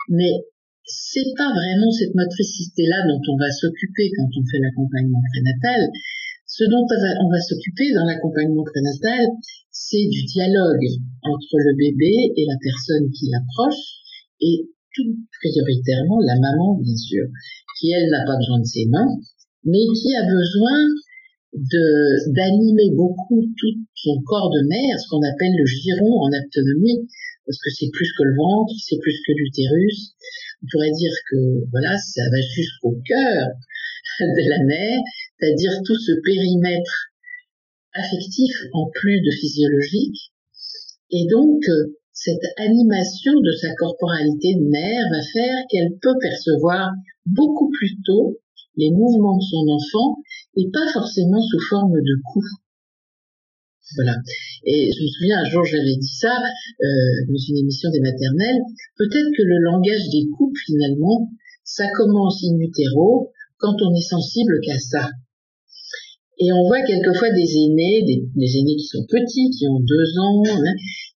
Mais 0.09 0.43
c'est 0.83 1.31
pas 1.37 1.53
vraiment 1.53 1.91
cette 1.91 2.15
motricité-là 2.15 3.07
dont 3.07 3.21
on 3.31 3.37
va 3.37 3.51
s'occuper 3.51 4.11
quand 4.17 4.27
on 4.35 4.43
fait 4.43 4.59
l'accompagnement 4.59 5.21
prénatal. 5.31 5.87
Ce 6.59 6.67
dont 6.67 6.83
on 6.83 7.29
va 7.31 7.39
s'occuper 7.39 7.95
dans 7.95 8.03
l'accompagnement 8.03 8.67
prénatal, 8.67 9.31
c'est 9.71 10.03
du 10.11 10.27
dialogue 10.27 10.91
entre 11.23 11.55
le 11.55 11.71
bébé 11.71 12.35
et 12.35 12.43
la 12.51 12.59
personne 12.59 13.07
qui 13.15 13.31
l'approche, 13.31 13.79
et 14.43 14.67
tout 14.91 15.07
prioritairement 15.39 16.19
la 16.19 16.35
maman, 16.35 16.75
bien 16.83 16.99
sûr, 16.99 17.23
qui 17.79 17.95
elle 17.95 18.11
n'a 18.11 18.27
pas 18.27 18.35
besoin 18.35 18.59
de 18.59 18.67
ses 18.67 18.91
mains, 18.91 19.07
mais 19.63 19.87
qui 19.87 20.11
a 20.19 20.27
besoin 20.27 20.79
d'animer 22.35 22.91
beaucoup 22.91 23.39
tout 23.55 23.79
son 23.95 24.19
corps 24.27 24.51
de 24.51 24.67
mère, 24.67 24.99
ce 24.99 25.07
qu'on 25.07 25.23
appelle 25.23 25.55
le 25.55 25.63
giron 25.63 26.11
en 26.11 26.27
autonomie, 26.27 27.07
parce 27.47 27.55
que 27.63 27.71
c'est 27.71 27.87
plus 27.87 28.11
que 28.19 28.23
le 28.27 28.35
ventre, 28.35 28.75
c'est 28.83 28.99
plus 28.99 29.15
que 29.25 29.31
l'utérus. 29.31 30.11
On 30.59 30.67
pourrait 30.75 30.91
dire 30.91 31.15
que 31.31 31.39
voilà, 31.71 31.95
ça 31.95 32.27
va 32.27 32.41
jusqu'au 32.51 32.99
cœur 33.07 33.47
de 34.19 34.43
la 34.43 34.59
mère, 34.67 34.99
c'est-à-dire 35.39 35.71
tout 35.85 35.95
ce 35.95 36.11
périmètre 36.23 37.09
affectif 37.93 38.51
en 38.73 38.89
plus 38.93 39.21
de 39.21 39.31
physiologique. 39.31 40.31
Et 41.11 41.25
donc, 41.27 41.63
euh, 41.67 41.97
cette 42.13 42.43
animation 42.57 43.33
de 43.39 43.51
sa 43.53 43.73
corporalité 43.75 44.55
de 44.55 44.69
mère 44.69 45.05
va 45.11 45.23
faire 45.23 45.55
qu'elle 45.69 45.97
peut 46.01 46.17
percevoir 46.19 46.91
beaucoup 47.25 47.69
plus 47.71 47.95
tôt 48.05 48.37
les 48.75 48.91
mouvements 48.91 49.37
de 49.37 49.43
son 49.43 49.65
enfant 49.69 50.17
et 50.55 50.69
pas 50.71 50.91
forcément 50.91 51.41
sous 51.41 51.59
forme 51.69 51.95
de 51.95 52.15
coups. 52.31 52.49
Voilà. 53.95 54.15
Et 54.65 54.91
je 54.91 55.01
me 55.01 55.07
souviens, 55.07 55.39
un 55.39 55.49
jour, 55.49 55.65
j'avais 55.65 55.95
dit 55.95 56.15
ça 56.19 56.35
euh, 56.35 57.25
dans 57.27 57.39
une 57.49 57.57
émission 57.57 57.89
des 57.89 58.01
maternelles. 58.01 58.61
Peut-être 58.97 59.31
que 59.35 59.43
le 59.43 59.57
langage 59.63 60.09
des 60.11 60.29
coups, 60.37 60.59
finalement, 60.65 61.31
ça 61.63 61.85
commence 61.97 62.43
in 62.43 62.59
utero 62.59 63.31
quand 63.57 63.75
on 63.81 63.95
est 63.95 64.07
sensible 64.07 64.59
qu'à 64.63 64.77
ça. 64.77 65.09
Et 66.39 66.51
on 66.53 66.63
voit 66.67 66.81
quelquefois 66.87 67.31
des 67.35 67.51
aînés, 67.59 68.03
des, 68.07 68.51
aînés 68.57 68.75
qui 68.79 68.87
sont 68.87 69.03
petits, 69.03 69.51
qui 69.51 69.67
ont 69.67 69.79
deux 69.83 70.09
ans, 70.23 70.43
hein, 70.47 70.73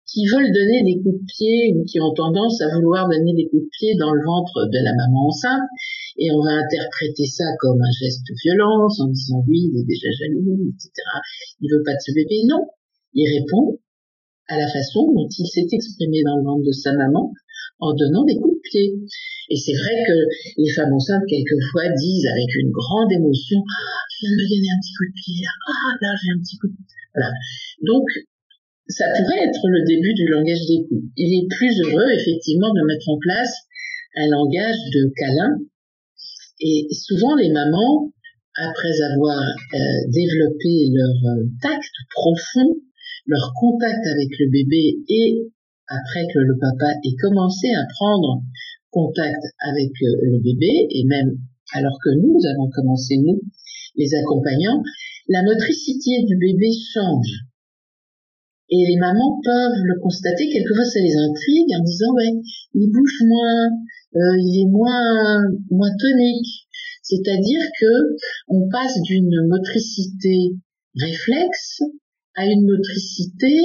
qui 0.10 0.26
veulent 0.26 0.50
donner 0.50 0.82
des 0.82 0.98
coups 1.02 1.22
de 1.22 1.26
pied 1.30 1.78
ou 1.78 1.86
qui 1.86 2.02
ont 2.02 2.14
tendance 2.14 2.60
à 2.62 2.74
vouloir 2.74 3.08
donner 3.08 3.34
des 3.38 3.48
coups 3.48 3.64
de 3.64 3.70
pied 3.70 3.94
dans 4.02 4.12
le 4.12 4.26
ventre 4.26 4.66
de 4.66 4.80
la 4.84 4.94
maman 4.98 5.30
enceinte. 5.30 5.70
Et 6.18 6.32
on 6.32 6.42
va 6.42 6.58
interpréter 6.58 7.26
ça 7.26 7.46
comme 7.60 7.80
un 7.80 7.96
geste 8.02 8.26
de 8.28 8.36
violence 8.44 9.00
en 9.00 9.08
disant 9.08 9.46
oui, 9.48 9.70
il 9.72 9.80
est 9.80 9.88
déjà 9.88 10.10
jaloux, 10.10 10.68
etc. 10.74 10.90
Il 11.62 11.70
veut 11.72 11.84
pas 11.86 11.94
de 11.94 12.02
ce 12.02 12.12
bébé. 12.14 12.42
Non. 12.50 12.66
Il 13.14 13.30
répond 13.30 13.80
à 14.50 14.58
la 14.58 14.68
façon 14.68 15.06
dont 15.14 15.30
il 15.30 15.48
s'est 15.48 15.70
exprimé 15.72 16.24
dans 16.26 16.38
le 16.38 16.44
ventre 16.44 16.66
de 16.66 16.74
sa 16.74 16.94
maman 16.94 17.32
en 17.82 17.94
donnant 17.94 18.24
des 18.24 18.38
coups 18.38 18.56
de 18.56 18.62
pied. 18.62 18.88
Et 19.50 19.58
c'est 19.58 19.74
vrai 19.74 19.98
que 20.06 20.18
les 20.58 20.72
femmes 20.72 20.94
enceintes, 20.94 21.26
quelquefois, 21.28 21.90
disent 21.98 22.28
avec 22.30 22.50
une 22.56 22.72
grande 22.72 23.12
émotion, 23.12 23.60
ah, 23.60 24.00
je 24.08 24.28
viens 24.28 24.32
de 24.32 24.42
me 24.42 24.48
donner 24.48 24.70
un 24.72 24.80
petit 24.80 24.94
coup 24.96 25.08
de 25.10 25.18
pied, 25.18 25.46
ah, 25.68 25.92
là, 26.00 26.10
j'ai 26.16 26.32
un 26.32 26.40
petit 26.40 26.58
coup 26.58 26.68
de 26.70 26.78
pied. 26.78 26.86
Donc, 27.84 28.06
ça 28.88 29.06
pourrait 29.18 29.44
être 29.44 29.66
le 29.68 29.84
début 29.86 30.14
du 30.14 30.28
langage 30.28 30.64
des 30.68 30.88
coups. 30.88 31.04
Il 31.18 31.30
est 31.36 31.48
plus 31.50 31.74
heureux, 31.82 32.10
effectivement, 32.16 32.72
de 32.72 32.86
mettre 32.88 33.10
en 33.10 33.18
place 33.20 33.54
un 34.16 34.28
langage 34.28 34.80
de 34.94 35.12
câlin. 35.18 35.52
Et 36.62 36.88
souvent, 36.92 37.36
les 37.36 37.50
mamans, 37.50 38.14
après 38.56 38.96
avoir 39.14 39.42
euh, 39.42 39.78
développé 40.10 40.92
leur 40.94 41.18
euh, 41.34 41.46
tact 41.62 41.92
profond, 42.12 42.76
leur 43.26 43.52
contact 43.60 44.06
avec 44.06 44.30
le 44.40 44.52
bébé 44.52 44.98
et 45.10 45.52
après 45.92 46.24
que 46.32 46.40
le 46.40 46.56
papa 46.58 46.96
ait 47.04 47.20
commencé 47.20 47.68
à 47.76 47.84
prendre 47.92 48.44
contact 48.92 49.44
avec 49.60 49.92
euh, 49.92 50.16
le 50.24 50.40
bébé, 50.40 50.88
et 50.90 51.04
même 51.06 51.38
alors 51.74 51.98
que 52.04 52.16
nous 52.16 52.40
avons 52.48 52.70
commencé, 52.72 53.18
nous, 53.18 53.40
les 53.96 54.16
accompagnants, 54.16 54.84
la 55.28 55.44
motricité 55.44 56.24
du 56.24 56.38
bébé 56.38 56.72
change. 56.94 57.48
Et 58.70 58.88
les 58.88 58.98
mamans 58.98 59.40
peuvent 59.44 59.84
le 59.84 60.00
constater, 60.00 60.50
quelquefois 60.50 60.86
ça 60.86 61.00
les 61.02 61.16
intrigue 61.16 61.72
en 61.76 61.84
disant, 61.84 62.14
ouais, 62.16 62.40
il 62.74 62.90
bouge 62.92 63.20
moins, 63.28 63.68
euh, 64.16 64.38
il 64.40 64.64
est 64.64 64.72
moins, 64.72 65.44
moins 65.70 65.92
tonique. 66.00 66.68
C'est-à-dire 67.04 67.64
que 67.80 68.16
on 68.48 68.70
passe 68.70 69.02
d'une 69.04 69.48
motricité 69.50 70.56
réflexe 70.96 71.82
à 72.36 72.46
une 72.46 72.66
motricité 72.66 73.60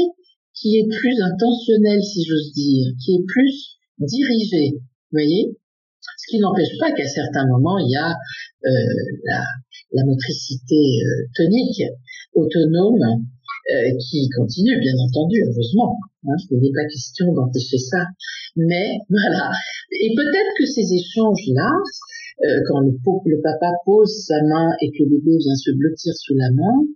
qui 0.57 0.79
est 0.79 0.89
plus 0.89 1.21
intentionnelle, 1.21 2.03
si 2.03 2.25
j'ose 2.25 2.53
dire, 2.53 2.93
qui 3.05 3.17
est 3.17 3.25
plus 3.27 3.79
dirigée. 3.99 4.73
Vous 4.75 5.13
voyez? 5.21 5.57
Ce 6.01 6.31
qui 6.31 6.39
n'empêche 6.39 6.79
pas 6.79 6.93
qu'à 6.93 7.07
certains 7.07 7.47
moments, 7.47 7.79
il 7.79 7.91
y 7.91 7.97
a 7.97 8.11
euh, 8.11 8.71
la, 9.25 9.45
la, 9.93 10.05
motricité 10.05 10.77
euh, 10.77 11.27
tonique, 11.35 11.83
autonome, 12.35 13.27
euh, 13.67 13.99
qui 13.99 14.29
continue, 14.31 14.79
bien 14.79 14.95
entendu, 14.97 15.43
heureusement. 15.45 15.99
Hein, 16.29 16.37
il 16.51 16.59
n'est 16.59 16.73
pas 16.73 16.87
question 16.87 17.33
d'empêcher 17.33 17.79
ça. 17.79 18.07
Mais 18.55 18.99
voilà. 19.11 19.51
Et 19.91 20.15
peut-être 20.15 20.53
que 20.59 20.67
ces 20.67 20.87
échanges-là, 20.95 21.73
euh, 22.45 22.61
quand 22.69 22.81
le, 22.81 22.93
le, 22.93 23.41
papa 23.43 23.73
pose 23.85 24.25
sa 24.25 24.41
main 24.43 24.71
et 24.83 24.91
que 24.91 25.03
le 25.03 25.19
bébé 25.19 25.39
vient 25.39 25.57
se 25.57 25.71
blottir 25.73 26.15
sous 26.15 26.35
la 26.37 26.51
main, 26.53 26.87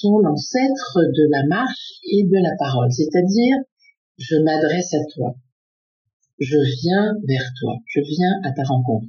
sont 0.00 0.18
l'ancêtre 0.18 0.98
de 0.98 1.30
la 1.30 1.46
marche 1.46 2.00
et 2.04 2.24
de 2.24 2.42
la 2.42 2.56
parole. 2.58 2.90
C'est-à-dire, 2.92 3.56
je 4.18 4.36
m'adresse 4.36 4.94
à 4.94 5.04
toi 5.14 5.34
je 6.40 6.56
viens 6.82 7.14
vers 7.28 7.44
toi, 7.60 7.76
je 7.86 8.00
viens 8.00 8.40
à 8.44 8.52
ta 8.52 8.64
rencontre. 8.64 9.06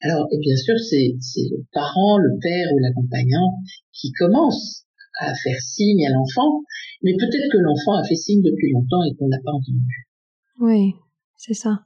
Alors, 0.00 0.26
et 0.32 0.38
bien 0.38 0.56
sûr, 0.56 0.74
c'est, 0.78 1.18
le 1.50 1.64
parent, 1.72 2.18
le 2.18 2.38
père 2.40 2.72
ou 2.72 2.78
l'accompagnant 2.78 3.58
qui 3.92 4.12
commence 4.12 4.84
à 5.20 5.34
faire 5.34 5.60
signe 5.60 6.06
à 6.06 6.10
l'enfant, 6.10 6.62
mais 7.02 7.14
peut-être 7.14 7.52
que 7.52 7.58
l'enfant 7.58 7.94
a 8.00 8.04
fait 8.04 8.16
signe 8.16 8.42
depuis 8.42 8.72
longtemps 8.72 9.02
et 9.04 9.14
qu'on 9.16 9.28
n'a 9.28 9.38
pas 9.44 9.52
entendu. 9.52 10.08
Oui, 10.60 10.94
c'est 11.36 11.54
ça. 11.54 11.84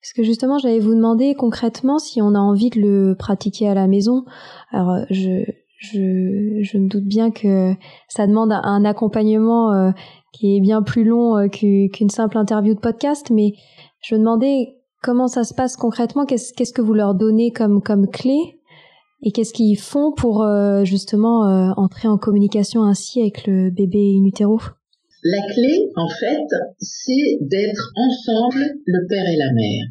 Parce 0.00 0.12
que 0.12 0.22
justement, 0.22 0.58
j'allais 0.58 0.78
vous 0.78 0.94
demander 0.94 1.34
concrètement 1.34 1.98
si 1.98 2.22
on 2.22 2.34
a 2.34 2.38
envie 2.38 2.70
de 2.70 2.80
le 2.80 3.16
pratiquer 3.18 3.68
à 3.68 3.74
la 3.74 3.86
maison. 3.86 4.24
Alors, 4.70 5.04
je, 5.10 5.44
je, 5.78 6.62
je 6.62 6.78
me 6.78 6.88
doute 6.88 7.04
bien 7.04 7.30
que 7.30 7.74
ça 8.08 8.26
demande 8.26 8.52
un 8.52 8.84
accompagnement 8.84 9.72
euh, 9.72 9.90
qui 10.32 10.56
est 10.56 10.60
bien 10.60 10.82
plus 10.82 11.04
long 11.04 11.36
euh, 11.36 11.48
qu'une 11.48 12.10
simple 12.10 12.38
interview 12.38 12.74
de 12.74 12.80
podcast, 12.80 13.30
mais 13.30 13.52
je 14.02 14.14
me 14.14 14.20
demandais 14.20 14.76
comment 15.02 15.28
ça 15.28 15.44
se 15.44 15.54
passe 15.54 15.76
concrètement, 15.76 16.24
qu'est-ce 16.24 16.72
que 16.72 16.82
vous 16.82 16.94
leur 16.94 17.14
donnez 17.14 17.50
comme 17.50 17.82
comme 17.82 18.08
clé 18.08 18.38
et 19.22 19.32
qu'est-ce 19.32 19.52
qu'ils 19.52 19.78
font 19.78 20.12
pour 20.12 20.42
euh, 20.42 20.84
justement 20.84 21.72
entrer 21.76 22.08
en 22.08 22.18
communication 22.18 22.82
ainsi 22.82 23.20
avec 23.20 23.46
le 23.46 23.70
bébé 23.70 24.16
in 24.18 24.24
utero? 24.24 24.60
La 25.24 25.54
clé, 25.54 25.90
en 25.96 26.08
fait, 26.08 26.46
c'est 26.78 27.38
d'être 27.40 27.92
ensemble, 27.96 28.64
le 28.84 29.08
père 29.08 29.26
et 29.26 29.36
la 29.36 29.52
mère. 29.52 29.86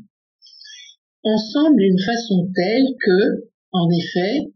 Ensemble 1.23 1.77
d'une 1.77 1.99
façon 1.99 2.47
telle 2.55 2.85
que, 3.03 3.49
en 3.71 3.89
effet, 3.89 4.53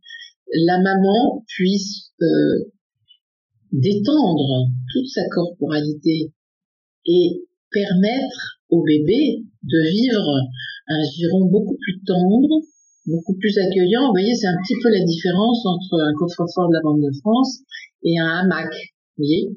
la 0.54 0.80
maman 0.80 1.44
puisse 1.48 2.12
euh, 2.22 2.72
détendre 3.72 4.70
toute 4.92 5.08
sa 5.08 5.28
corporalité 5.30 6.34
et 7.06 7.48
permettre 7.72 8.60
au 8.70 8.84
bébé 8.84 9.46
de 9.64 9.90
vivre 9.90 10.30
un 10.88 11.04
giron 11.04 11.46
beaucoup 11.46 11.78
plus 11.80 12.02
tendre, 12.04 12.62
beaucoup 13.06 13.36
plus 13.38 13.58
accueillant. 13.58 14.08
Vous 14.08 14.14
voyez, 14.14 14.34
c'est 14.34 14.48
un 14.48 14.58
petit 14.64 14.76
peu 14.82 14.90
la 14.90 15.04
différence 15.06 15.66
entre 15.66 16.02
un 16.02 16.14
coffre-fort 16.18 16.70
de 16.70 16.74
la 16.74 16.82
Banque 16.82 17.02
de 17.02 17.14
France 17.20 17.60
et 18.04 18.18
un 18.20 18.42
hamac. 18.42 18.72
Vous 19.18 19.26
voyez 19.26 19.50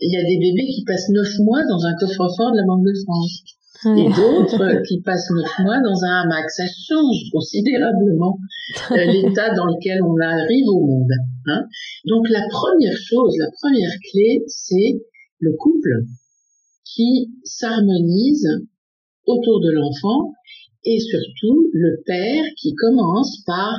Il 0.00 0.12
y 0.12 0.16
a 0.16 0.22
des 0.22 0.38
bébés 0.38 0.70
qui 0.72 0.84
passent 0.84 1.10
neuf 1.10 1.38
mois 1.40 1.64
dans 1.66 1.84
un 1.84 1.94
coffre-fort 1.98 2.52
de 2.52 2.58
la 2.58 2.66
Banque 2.66 2.86
de 2.86 2.94
France 3.04 3.57
et 3.84 4.08
d'autres 4.08 4.82
qui 4.88 5.00
passent 5.02 5.30
neuf 5.30 5.58
mois 5.60 5.80
dans 5.80 6.04
un 6.04 6.22
hamac. 6.22 6.50
Ça 6.50 6.64
change 6.66 7.30
considérablement 7.32 8.38
euh, 8.90 8.96
l'état 9.12 9.54
dans 9.54 9.66
lequel 9.66 10.02
on 10.02 10.16
arrive 10.20 10.68
au 10.68 10.86
monde. 10.86 11.12
Hein. 11.46 11.64
Donc 12.06 12.28
la 12.28 12.42
première 12.50 12.96
chose, 12.96 13.34
la 13.38 13.50
première 13.60 13.92
clé, 14.10 14.42
c'est 14.46 15.00
le 15.40 15.52
couple 15.58 16.04
qui 16.84 17.30
s'harmonise 17.44 18.48
autour 19.26 19.60
de 19.60 19.70
l'enfant 19.70 20.32
et 20.84 20.98
surtout 20.98 21.70
le 21.72 22.02
père 22.06 22.44
qui 22.56 22.74
commence 22.74 23.42
par 23.46 23.74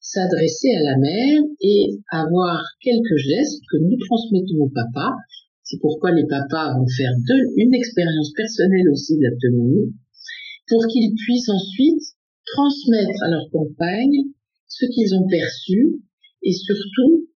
s'adresser 0.00 0.70
à 0.74 0.82
la 0.82 0.96
mère 0.96 1.42
et 1.60 2.00
avoir 2.10 2.64
quelques 2.80 3.16
gestes 3.18 3.62
que 3.70 3.76
nous 3.76 3.96
transmettons 4.06 4.64
au 4.64 4.70
papa 4.70 5.14
c'est 5.68 5.78
pourquoi 5.80 6.16
les 6.16 6.24
papas 6.24 6.72
vont 6.72 6.88
faire 6.96 7.12
une 7.12 7.74
expérience 7.74 8.32
personnelle 8.32 8.88
aussi 8.88 9.18
de 9.18 9.28
pour 10.66 10.80
qu'ils 10.88 11.14
puissent 11.14 11.50
ensuite 11.50 12.00
transmettre 12.56 13.22
à 13.22 13.28
leur 13.28 13.50
compagne 13.52 14.32
ce 14.66 14.86
qu'ils 14.86 15.14
ont 15.14 15.28
perçu 15.28 16.00
et 16.42 16.52
surtout 16.52 17.28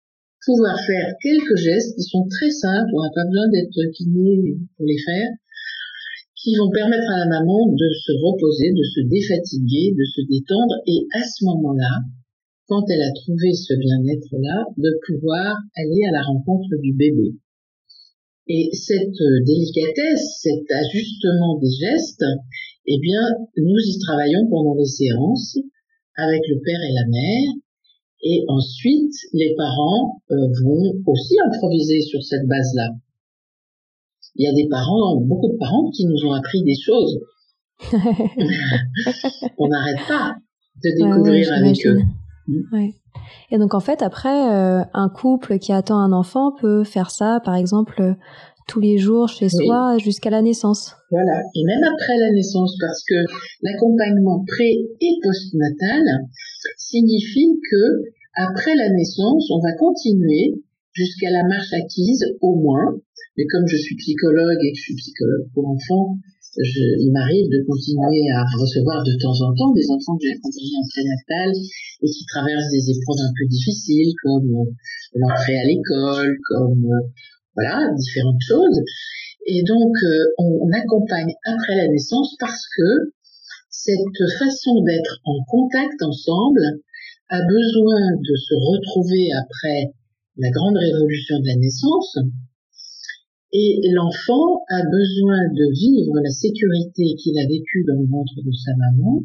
pouvoir 0.46 0.80
faire 0.80 1.12
quelques 1.22 1.56
gestes 1.56 1.94
qui 1.94 2.04
sont 2.08 2.26
très 2.26 2.50
simples, 2.50 2.88
on 2.96 3.02
n'a 3.02 3.12
pas 3.14 3.28
besoin 3.28 3.48
d'être 3.52 3.92
kiné 3.92 4.56
pour 4.76 4.86
les 4.86 4.98
faire, 5.04 5.28
qui 6.40 6.56
vont 6.56 6.70
permettre 6.70 7.12
à 7.12 7.18
la 7.20 7.28
maman 7.28 7.68
de 7.68 7.88
se 8.00 8.12
reposer, 8.16 8.72
de 8.72 8.82
se 8.82 9.00
défatiguer, 9.12 9.92
de 9.92 10.04
se 10.08 10.24
détendre 10.24 10.80
et 10.88 11.04
à 11.20 11.22
ce 11.22 11.44
moment-là, 11.44 12.00
quand 12.66 12.82
elle 12.88 13.02
a 13.02 13.12
trouvé 13.12 13.52
ce 13.52 13.74
bien-être-là, 13.76 14.64
de 14.78 14.90
pouvoir 15.06 15.58
aller 15.76 16.00
à 16.08 16.12
la 16.12 16.22
rencontre 16.22 16.80
du 16.80 16.94
bébé. 16.94 17.36
Et 18.54 18.68
cette 18.74 19.18
euh, 19.18 19.44
délicatesse, 19.46 20.42
cet 20.42 20.70
ajustement 20.70 21.58
des 21.58 21.70
gestes, 21.70 22.24
eh 22.86 22.98
bien, 23.00 23.22
nous 23.56 23.78
y 23.78 23.98
travaillons 23.98 24.46
pendant 24.50 24.74
les 24.74 24.84
séances 24.84 25.56
avec 26.16 26.42
le 26.46 26.60
père 26.62 26.80
et 26.86 26.92
la 26.92 27.08
mère. 27.08 27.48
Et 28.24 28.44
ensuite, 28.48 29.14
les 29.32 29.54
parents 29.56 30.20
euh, 30.30 30.36
vont 30.64 31.00
aussi 31.06 31.36
improviser 31.46 32.02
sur 32.02 32.22
cette 32.22 32.46
base-là. 32.46 32.90
Il 34.36 34.44
y 34.44 34.48
a 34.48 34.52
des 34.52 34.68
parents, 34.68 35.16
beaucoup 35.22 35.48
de 35.48 35.56
parents 35.56 35.90
qui 35.90 36.04
nous 36.04 36.26
ont 36.26 36.32
appris 36.32 36.62
des 36.62 36.76
choses. 36.76 37.20
On 39.56 39.68
n'arrête 39.68 40.06
pas 40.06 40.36
de 40.84 40.90
découvrir 40.98 41.54
avec 41.54 41.86
eux. 41.86 42.00
Ouais. 42.70 42.92
Et 43.50 43.58
donc 43.58 43.74
en 43.74 43.80
fait, 43.80 44.02
après, 44.02 44.52
euh, 44.52 44.82
un 44.94 45.08
couple 45.08 45.58
qui 45.58 45.72
attend 45.72 45.98
un 45.98 46.12
enfant 46.12 46.52
peut 46.52 46.84
faire 46.84 47.10
ça, 47.10 47.40
par 47.44 47.54
exemple, 47.54 48.00
euh, 48.00 48.14
tous 48.68 48.80
les 48.80 48.96
jours 48.98 49.28
chez 49.28 49.48
soi 49.48 49.98
jusqu'à 49.98 50.30
la 50.30 50.40
naissance. 50.40 50.94
Voilà, 51.10 51.42
et 51.54 51.64
même 51.64 51.82
après 51.82 52.16
la 52.18 52.30
naissance, 52.32 52.76
parce 52.80 53.02
que 53.08 53.14
l'accompagnement 53.62 54.44
pré- 54.46 54.78
et 55.00 55.14
postnatal 55.22 56.02
signifie 56.76 57.58
que 57.70 58.02
après 58.34 58.74
la 58.74 58.88
naissance, 58.90 59.50
on 59.50 59.60
va 59.60 59.72
continuer 59.74 60.54
jusqu'à 60.92 61.30
la 61.30 61.42
marche 61.48 61.72
acquise 61.72 62.24
au 62.40 62.54
moins. 62.54 62.96
Mais 63.36 63.44
comme 63.50 63.66
je 63.66 63.76
suis 63.76 63.96
psychologue 63.96 64.58
et 64.62 64.72
que 64.72 64.76
je 64.76 64.82
suis 64.82 64.94
psychologue 64.96 65.48
pour 65.54 65.68
enfants, 65.68 66.16
je, 66.60 66.84
il 67.00 67.10
m'arrive 67.12 67.48
de 67.48 67.64
continuer 67.64 68.28
à 68.36 68.44
recevoir 68.60 69.00
de 69.00 69.16
temps 69.16 69.38
en 69.40 69.54
temps 69.56 69.72
des 69.72 69.88
enfants 69.88 70.20
que 70.20 70.28
j'ai 70.28 70.36
accompagnés 70.36 70.76
en 70.76 70.86
prénatal 70.92 71.50
et 71.56 72.08
qui 72.12 72.24
traversent 72.28 72.72
des 72.72 72.92
épreuves 72.92 73.24
un 73.24 73.32
peu 73.32 73.46
difficiles 73.48 74.12
comme 74.22 74.48
euh, 74.52 74.68
l'entrée 75.16 75.56
à 75.56 75.64
l'école, 75.64 76.36
comme 76.52 76.84
euh, 76.84 77.08
voilà 77.56 77.88
différentes 77.96 78.44
choses. 78.44 78.78
Et 79.46 79.64
donc 79.64 79.96
euh, 80.04 80.44
on, 80.44 80.68
on, 80.68 80.70
accompagne 80.76 81.32
après 81.48 81.76
la 81.76 81.88
naissance 81.88 82.36
parce 82.38 82.68
que 82.76 83.16
cette 83.70 84.20
façon 84.38 84.84
d'être 84.84 85.20
en 85.24 85.40
contact 85.48 86.02
ensemble 86.02 86.84
a 87.32 87.40
besoin 87.40 88.12
de 88.20 88.34
se 88.36 88.54
retrouver 88.60 89.32
après 89.32 89.96
la 90.36 90.50
grande 90.50 90.76
révolution 90.76 91.40
de 91.40 91.46
la 91.46 91.56
naissance 91.56 92.18
et 93.52 93.80
l'enfant 93.92 94.64
a 94.68 94.80
besoin 94.80 95.44
de 95.52 95.66
vivre 95.76 96.16
la 96.24 96.32
sécurité 96.32 97.04
qu'il 97.20 97.36
a 97.38 97.46
vécue 97.46 97.84
dans 97.86 98.00
le 98.00 98.08
ventre 98.08 98.40
de 98.40 98.52
sa 98.52 98.72
maman, 98.76 99.22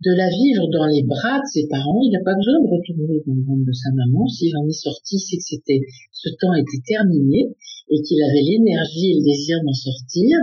de 0.00 0.12
la 0.16 0.32
vivre 0.32 0.64
dans 0.72 0.88
les 0.88 1.04
bras 1.04 1.44
de 1.44 1.48
ses 1.52 1.68
parents. 1.68 2.00
Il 2.00 2.12
n'a 2.12 2.24
pas 2.24 2.34
besoin 2.34 2.56
de 2.64 2.72
retourner 2.72 3.20
dans 3.20 3.36
le 3.36 3.44
ventre 3.44 3.66
de 3.68 3.76
sa 3.76 3.92
maman. 3.92 4.26
S'il 4.28 4.56
en 4.56 4.64
est 4.66 4.80
sorti, 4.80 5.20
c'est 5.20 5.36
que 5.36 5.44
c'était, 5.44 5.80
ce 6.10 6.30
temps 6.40 6.56
était 6.56 6.80
terminé 6.88 7.52
et 7.92 8.00
qu'il 8.00 8.22
avait 8.22 8.48
l'énergie 8.48 9.12
et 9.12 9.16
le 9.20 9.24
désir 9.28 9.60
d'en 9.60 9.76
sortir. 9.76 10.40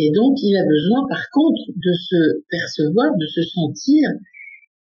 Et 0.00 0.08
donc, 0.16 0.40
il 0.40 0.56
a 0.56 0.64
besoin, 0.64 1.04
par 1.12 1.28
contre, 1.28 1.60
de 1.76 1.92
se 1.92 2.40
percevoir, 2.48 3.12
de 3.20 3.26
se 3.26 3.42
sentir 3.52 4.08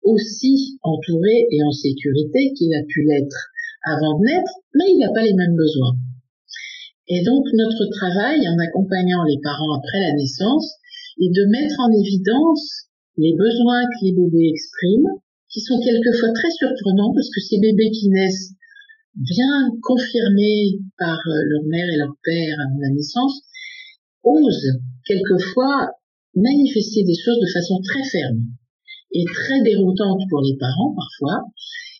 aussi 0.03 0.77
entouré 0.83 1.47
et 1.51 1.63
en 1.63 1.71
sécurité 1.71 2.51
qu'il 2.51 2.73
a 2.75 2.83
pu 2.83 3.07
l'être 3.07 3.47
avant 3.87 4.19
de 4.19 4.25
naître, 4.25 4.53
mais 4.75 4.91
il 4.91 4.99
n'a 4.99 5.13
pas 5.13 5.23
les 5.23 5.33
mêmes 5.33 5.55
besoins. 5.55 5.95
Et 7.07 7.23
donc 7.23 7.45
notre 7.53 7.85
travail 7.91 8.47
en 8.47 8.57
accompagnant 8.57 9.23
les 9.25 9.39
parents 9.43 9.77
après 9.77 9.99
la 10.01 10.13
naissance 10.13 10.73
est 11.21 11.29
de 11.29 11.45
mettre 11.51 11.79
en 11.79 11.91
évidence 11.93 12.89
les 13.17 13.33
besoins 13.37 13.85
que 13.85 14.05
les 14.05 14.13
bébés 14.13 14.49
expriment, 14.49 15.21
qui 15.49 15.61
sont 15.61 15.79
quelquefois 15.79 16.33
très 16.33 16.51
surprenants 16.51 17.13
parce 17.13 17.29
que 17.29 17.41
ces 17.41 17.59
bébés 17.59 17.91
qui 17.91 18.09
naissent 18.09 18.51
bien 19.15 19.71
confirmés 19.81 20.81
par 20.97 21.15
euh, 21.15 21.41
leur 21.47 21.63
mère 21.63 21.87
et 21.87 21.97
leur 21.97 22.13
père 22.23 22.57
avant 22.67 22.79
la 22.81 22.89
naissance 22.89 23.41
osent 24.23 24.81
quelquefois 25.05 25.91
manifester 26.35 27.03
des 27.03 27.15
choses 27.15 27.39
de 27.39 27.51
façon 27.53 27.79
très 27.81 28.03
ferme 28.03 28.43
et 29.13 29.23
très 29.23 29.61
déroutante 29.63 30.19
pour 30.29 30.41
les 30.41 30.57
parents 30.59 30.93
parfois. 30.93 31.47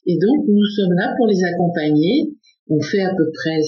Et 0.05 0.17
donc 0.17 0.45
nous 0.47 0.65
sommes 0.75 0.93
là 0.93 1.13
pour 1.15 1.27
les 1.27 1.43
accompagner. 1.43 2.35
On 2.67 2.81
fait 2.81 3.03
à 3.03 3.13
peu 3.15 3.31
près 3.31 3.61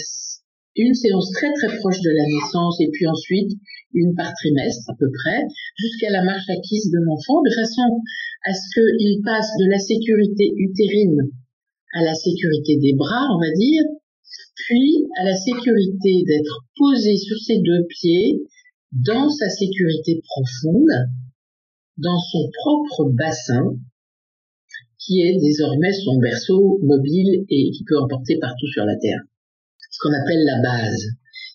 une 0.77 0.93
séance 0.93 1.31
très 1.33 1.51
très 1.53 1.75
proche 1.77 2.01
de 2.01 2.11
la 2.13 2.25
naissance 2.25 2.79
et 2.81 2.89
puis 2.91 3.07
ensuite 3.07 3.51
une 3.93 4.13
par 4.15 4.31
trimestre 4.33 4.89
à 4.89 4.95
peu 4.99 5.09
près, 5.11 5.41
jusqu'à 5.75 6.11
la 6.11 6.23
marche 6.23 6.49
acquise 6.49 6.91
de 6.91 6.99
l'enfant, 7.01 7.41
de 7.41 7.53
façon 7.55 7.81
à 8.45 8.53
ce 8.53 8.79
qu'il 8.97 9.21
passe 9.23 9.49
de 9.59 9.69
la 9.69 9.79
sécurité 9.79 10.53
utérine 10.57 11.31
à 11.93 12.03
la 12.03 12.13
sécurité 12.13 12.77
des 12.77 12.93
bras, 12.93 13.25
on 13.33 13.39
va 13.39 13.51
dire, 13.55 13.83
puis 14.67 15.07
à 15.19 15.23
la 15.23 15.35
sécurité 15.35 16.23
d'être 16.27 16.65
posé 16.75 17.17
sur 17.17 17.37
ses 17.39 17.59
deux 17.59 17.85
pieds 17.89 18.43
dans 18.91 19.29
sa 19.29 19.49
sécurité 19.49 20.21
profonde, 20.23 21.09
dans 21.97 22.19
son 22.19 22.49
propre 22.53 23.11
bassin, 23.13 23.77
qui 24.99 25.21
est 25.21 25.39
désormais 25.39 25.93
son 25.93 26.19
berceau 26.19 26.79
mobile 26.83 27.45
et 27.49 27.71
qui 27.71 27.83
peut 27.85 27.97
emporter 27.99 28.37
partout 28.39 28.67
sur 28.67 28.85
la 28.85 28.97
Terre 28.97 29.23
qu'on 30.07 30.15
appelle 30.15 30.43
la 30.47 30.61
base. 30.63 31.03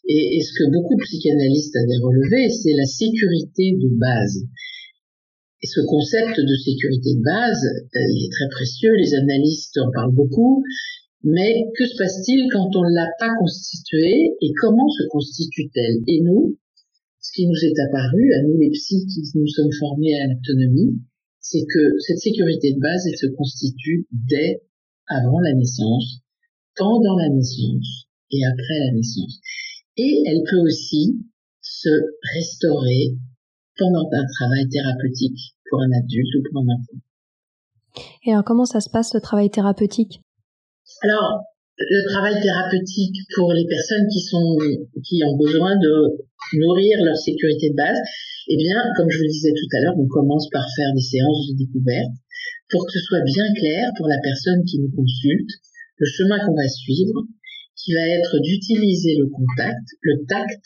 Et, 0.09 0.43
ce 0.43 0.53
que 0.53 0.69
beaucoup 0.73 0.95
de 0.97 1.03
psychanalystes 1.03 1.77
avaient 1.77 2.03
relevé, 2.03 2.51
c'est 2.51 2.77
la 2.77 2.85
sécurité 2.85 3.73
de 3.81 3.89
base. 3.97 4.45
Et 5.63 5.69
ce 5.69 5.81
concept 5.87 6.37
de 6.37 6.57
sécurité 6.57 7.15
de 7.17 7.23
base, 7.23 7.65
euh, 7.65 8.13
il 8.13 8.27
est 8.27 8.33
très 8.35 8.49
précieux, 8.51 8.93
les 8.99 9.15
analystes 9.15 9.79
en 9.79 9.91
parlent 9.93 10.15
beaucoup, 10.15 10.65
mais 11.23 11.71
que 11.79 11.87
se 11.87 11.97
passe-t-il 11.97 12.51
quand 12.51 12.69
on 12.75 12.83
ne 12.83 12.95
l'a 12.95 13.09
pas 13.21 13.31
constituée 13.39 14.35
et 14.43 14.53
comment 14.61 14.89
se 14.91 15.07
constitue-t-elle? 15.09 16.03
Et 16.09 16.21
nous, 16.23 16.59
ce 17.21 17.31
qui 17.33 17.47
nous 17.47 17.63
est 17.63 17.79
apparu, 17.79 18.35
à 18.35 18.43
nous 18.43 18.59
les 18.59 18.71
psys 18.71 19.07
qui 19.07 19.23
nous 19.39 19.47
sommes 19.47 19.73
formés 19.79 20.19
à 20.19 20.27
l'autonomie, 20.27 20.99
c'est 21.39 21.63
que 21.63 21.95
cette 22.01 22.19
sécurité 22.19 22.75
de 22.75 22.81
base, 22.81 23.07
elle 23.07 23.19
se 23.19 23.33
constitue 23.37 24.09
dès 24.11 24.63
avant 25.07 25.39
la 25.39 25.55
naissance, 25.55 26.23
pendant 26.75 27.17
la 27.19 27.29
naissance 27.29 28.09
et 28.33 28.41
après 28.45 28.79
la 28.81 28.93
naissance. 28.93 29.41
Et 29.97 30.23
elle 30.27 30.43
peut 30.49 30.61
aussi 30.65 31.21
se 31.61 31.91
restaurer 32.35 33.17
pendant 33.79 34.09
un 34.13 34.27
travail 34.39 34.69
thérapeutique 34.69 35.57
pour 35.69 35.81
un 35.81 35.93
adulte 35.93 36.35
ou 36.37 36.43
pour 36.51 36.63
un 36.63 36.69
enfant. 36.75 36.99
Et 38.25 38.33
alors 38.33 38.45
comment 38.45 38.65
ça 38.65 38.81
se 38.81 38.91
passe 38.91 39.15
le 39.15 39.21
travail 39.21 39.51
thérapeutique? 39.51 40.21
Alors 41.03 41.45
le 41.79 42.09
travail 42.09 42.41
thérapeutique 42.41 43.17
pour 43.35 43.53
les 43.53 43.67
personnes 43.67 44.07
qui 44.13 44.21
sont 44.21 44.57
qui 45.05 45.23
ont 45.25 45.37
besoin 45.37 45.77
de 45.77 46.25
nourrir 46.55 47.05
leur 47.05 47.17
sécurité 47.17 47.71
de 47.71 47.77
base, 47.77 47.99
eh 48.49 48.57
bien, 48.57 48.77
comme 48.97 49.09
je 49.09 49.19
vous 49.19 49.25
le 49.25 49.33
disais 49.33 49.53
tout 49.55 49.77
à 49.77 49.81
l'heure, 49.81 49.99
on 49.99 50.07
commence 50.07 50.49
par 50.51 50.67
faire 50.77 50.93
des 50.95 51.03
séances 51.03 51.49
de 51.53 51.57
découverte 51.57 52.13
pour 52.71 52.87
que 52.87 52.93
ce 52.93 53.01
soit 53.01 53.25
bien 53.25 53.47
clair 53.55 53.91
pour 53.97 54.09
la 54.09 54.19
personne 54.23 54.65
qui 54.65 54.81
nous 54.81 54.91
consulte 54.91 55.51
le 55.97 56.07
chemin 56.07 56.39
qu'on 56.45 56.55
va 56.55 56.69
suivre, 56.69 57.15
qui 57.77 57.95
va 57.95 58.01
être 58.01 58.39
d'utiliser 58.43 59.17
le 59.19 59.27
contact, 59.27 59.87
le 60.01 60.25
tact, 60.27 60.63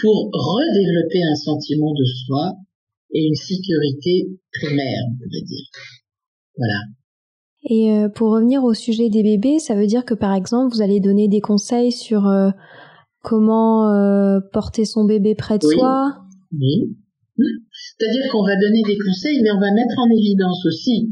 pour 0.00 0.30
redévelopper 0.32 1.22
un 1.22 1.34
sentiment 1.34 1.92
de 1.92 2.04
soi 2.04 2.52
et 3.12 3.26
une 3.26 3.34
sécurité 3.34 4.28
primaire, 4.52 5.02
on 5.08 5.16
pourrait 5.16 5.44
dire. 5.44 5.66
Voilà. 6.56 6.80
Et 7.64 7.92
euh, 7.92 8.08
pour 8.08 8.30
revenir 8.30 8.64
au 8.64 8.72
sujet 8.72 9.10
des 9.10 9.22
bébés, 9.22 9.58
ça 9.58 9.74
veut 9.74 9.86
dire 9.86 10.04
que 10.04 10.14
par 10.14 10.34
exemple, 10.34 10.74
vous 10.74 10.82
allez 10.82 11.00
donner 11.00 11.28
des 11.28 11.40
conseils 11.40 11.92
sur 11.92 12.26
euh, 12.26 12.50
comment 13.22 13.92
euh, 13.92 14.40
porter 14.52 14.84
son 14.84 15.04
bébé 15.04 15.34
près 15.34 15.58
de 15.58 15.66
soi? 15.66 16.16
Oui. 16.52 16.96
C'est-à-dire 17.36 18.30
qu'on 18.30 18.44
va 18.44 18.54
donner 18.56 18.82
des 18.86 18.98
conseils, 18.98 19.40
mais 19.42 19.50
on 19.50 19.60
va 19.60 19.72
mettre 19.72 19.98
en 19.98 20.10
évidence 20.10 20.64
aussi 20.66 21.10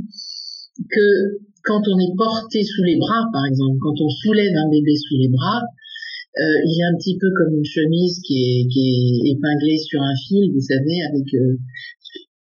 que 0.90 1.47
quand 1.68 1.84
on 1.84 1.98
est 2.00 2.16
porté 2.16 2.64
sous 2.64 2.82
les 2.82 2.96
bras, 2.96 3.28
par 3.30 3.44
exemple, 3.44 3.76
quand 3.84 4.00
on 4.00 4.08
soulève 4.08 4.56
un 4.56 4.72
bébé 4.72 4.96
sous 4.96 5.20
les 5.20 5.28
bras, 5.28 5.60
euh, 5.60 6.58
il 6.64 6.80
est 6.80 6.88
un 6.88 6.96
petit 6.96 7.18
peu 7.20 7.28
comme 7.36 7.52
une 7.52 7.68
chemise 7.68 8.20
qui 8.24 8.40
est, 8.40 9.36
épinglée 9.36 9.76
sur 9.76 10.00
un 10.00 10.16
fil, 10.16 10.50
vous 10.52 10.64
savez, 10.64 11.04
avec 11.12 11.28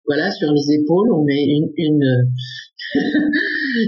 voilà 0.06 0.30
sur 0.32 0.50
les 0.52 0.74
épaules, 0.74 1.14
on 1.14 1.22
met 1.22 1.44
une, 1.46 1.70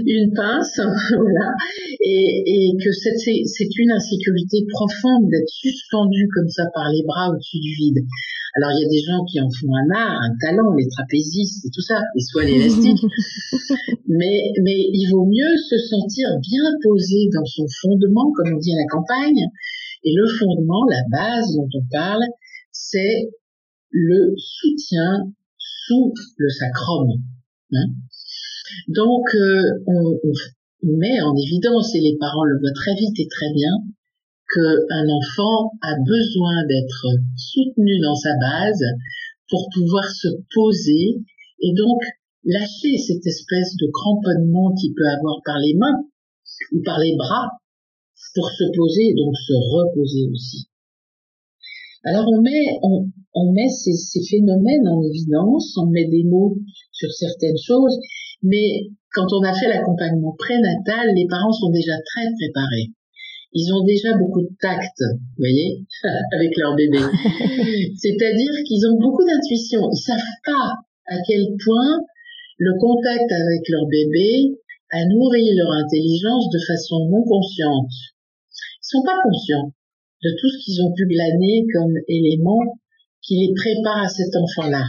une 0.07 0.31
pince, 0.35 0.79
voilà, 0.79 1.51
et 1.99 2.71
que 2.79 2.91
c'est 2.91 3.75
une 3.77 3.91
insécurité 3.91 4.65
profonde 4.71 5.29
d'être 5.29 5.49
suspendu 5.49 6.27
comme 6.33 6.49
ça 6.49 6.63
par 6.73 6.89
les 6.91 7.03
bras 7.03 7.29
au-dessus 7.29 7.59
du 7.59 7.75
vide. 7.75 8.07
Alors 8.55 8.71
il 8.71 8.83
y 8.83 8.85
a 8.85 8.89
des 8.89 9.03
gens 9.03 9.25
qui 9.25 9.41
en 9.41 9.49
font 9.51 9.75
un 9.75 9.89
art, 9.91 10.21
un 10.23 10.35
talent, 10.39 10.73
les 10.75 10.87
trapézistes 10.87 11.65
et 11.65 11.69
tout 11.73 11.81
ça, 11.81 11.99
les 12.15 12.21
soins 12.21 12.47
élastiques, 12.47 13.03
mais, 14.07 14.51
mais 14.63 14.79
il 14.95 15.09
vaut 15.11 15.25
mieux 15.25 15.55
se 15.59 15.77
sentir 15.77 16.29
bien 16.39 16.63
posé 16.81 17.27
dans 17.33 17.45
son 17.45 17.65
fondement, 17.81 18.31
comme 18.31 18.55
on 18.55 18.59
dit 18.59 18.71
à 18.71 18.79
la 18.79 18.87
campagne, 18.87 19.43
et 20.05 20.13
le 20.15 20.27
fondement, 20.39 20.85
la 20.89 21.03
base 21.11 21.53
dont 21.55 21.67
on 21.73 21.83
parle, 21.91 22.23
c'est 22.71 23.27
le 23.91 24.33
soutien 24.37 25.33
sous 25.57 26.13
le 26.37 26.49
sacrum. 26.49 27.09
Hein 27.73 27.87
donc, 28.87 29.23
euh, 29.35 29.83
on, 29.87 30.19
met 30.83 31.19
en 31.21 31.35
évidence, 31.35 31.95
et 31.95 31.99
les 31.99 32.15
parents 32.19 32.43
le 32.43 32.59
voient 32.59 32.75
très 32.75 32.93
vite 32.93 33.19
et 33.19 33.27
très 33.27 33.51
bien, 33.53 33.71
qu'un 34.53 35.07
enfant 35.09 35.71
a 35.81 35.95
besoin 35.99 36.65
d'être 36.67 37.07
soutenu 37.35 37.99
dans 38.01 38.15
sa 38.15 38.31
base 38.39 38.83
pour 39.49 39.69
pouvoir 39.73 40.05
se 40.05 40.27
poser 40.53 41.21
et 41.61 41.73
donc 41.73 42.01
lâcher 42.43 42.97
cette 42.97 43.25
espèce 43.25 43.75
de 43.77 43.87
cramponnement 43.91 44.73
qu'il 44.75 44.93
peut 44.93 45.09
avoir 45.17 45.41
par 45.45 45.57
les 45.59 45.75
mains 45.75 46.05
ou 46.73 46.81
par 46.83 46.99
les 46.99 47.15
bras 47.15 47.49
pour 48.33 48.49
se 48.49 48.63
poser 48.75 49.03
et 49.09 49.15
donc 49.15 49.35
se 49.35 49.53
reposer 49.53 50.29
aussi. 50.31 50.67
Alors 52.03 52.25
on 52.27 52.41
met, 52.41 52.77
on, 52.83 53.51
met 53.53 53.69
ces, 53.69 53.93
ces, 53.93 54.21
phénomènes 54.29 54.87
en 54.87 55.01
évidence, 55.01 55.75
on 55.77 55.87
met 55.87 56.05
des 56.05 56.23
mots 56.23 56.57
sur 56.91 57.11
certaines 57.11 57.57
choses 57.57 57.97
mais 58.43 58.91
quand 59.13 59.25
on 59.31 59.43
a 59.43 59.53
fait 59.53 59.69
l'accompagnement 59.69 60.35
prénatal, 60.37 61.15
les 61.15 61.27
parents 61.27 61.51
sont 61.51 61.71
déjà 61.71 61.93
très 62.05 62.27
préparés. 62.33 62.93
Ils 63.55 63.71
ont 63.71 63.85
déjà 63.87 64.11
beaucoup 64.19 64.41
de 64.41 64.51
tact, 64.59 64.99
vous 64.99 65.39
voyez, 65.39 65.79
avec 66.35 66.51
leur 66.57 66.75
bébé. 66.75 66.99
C'est-à-dire 67.95 68.55
qu'ils 68.67 68.83
ont 68.91 68.99
beaucoup 68.99 69.23
d'intuition. 69.23 69.79
Ils 69.91 70.03
savent 70.03 70.35
pas 70.43 70.75
à 71.07 71.15
quel 71.25 71.47
point 71.63 72.03
le 72.59 72.73
contact 72.79 73.31
avec 73.31 73.63
leur 73.69 73.87
bébé 73.87 74.59
a 74.91 75.05
nourri 75.07 75.55
leur 75.55 75.71
intelligence 75.71 76.51
de 76.51 76.59
façon 76.67 77.07
non 77.07 77.23
consciente. 77.23 77.95
Ils 78.51 78.91
sont 78.91 79.03
pas 79.03 79.23
conscients 79.23 79.71
de 80.23 80.29
tout 80.35 80.49
ce 80.49 80.57
qu'ils 80.59 80.83
ont 80.83 80.91
pu 80.91 81.07
glaner 81.07 81.63
comme 81.73 81.95
élément 82.09 82.59
qui 83.21 83.39
les 83.39 83.53
prépare 83.55 84.03
à 84.03 84.09
cet 84.09 84.35
enfant-là 84.35 84.83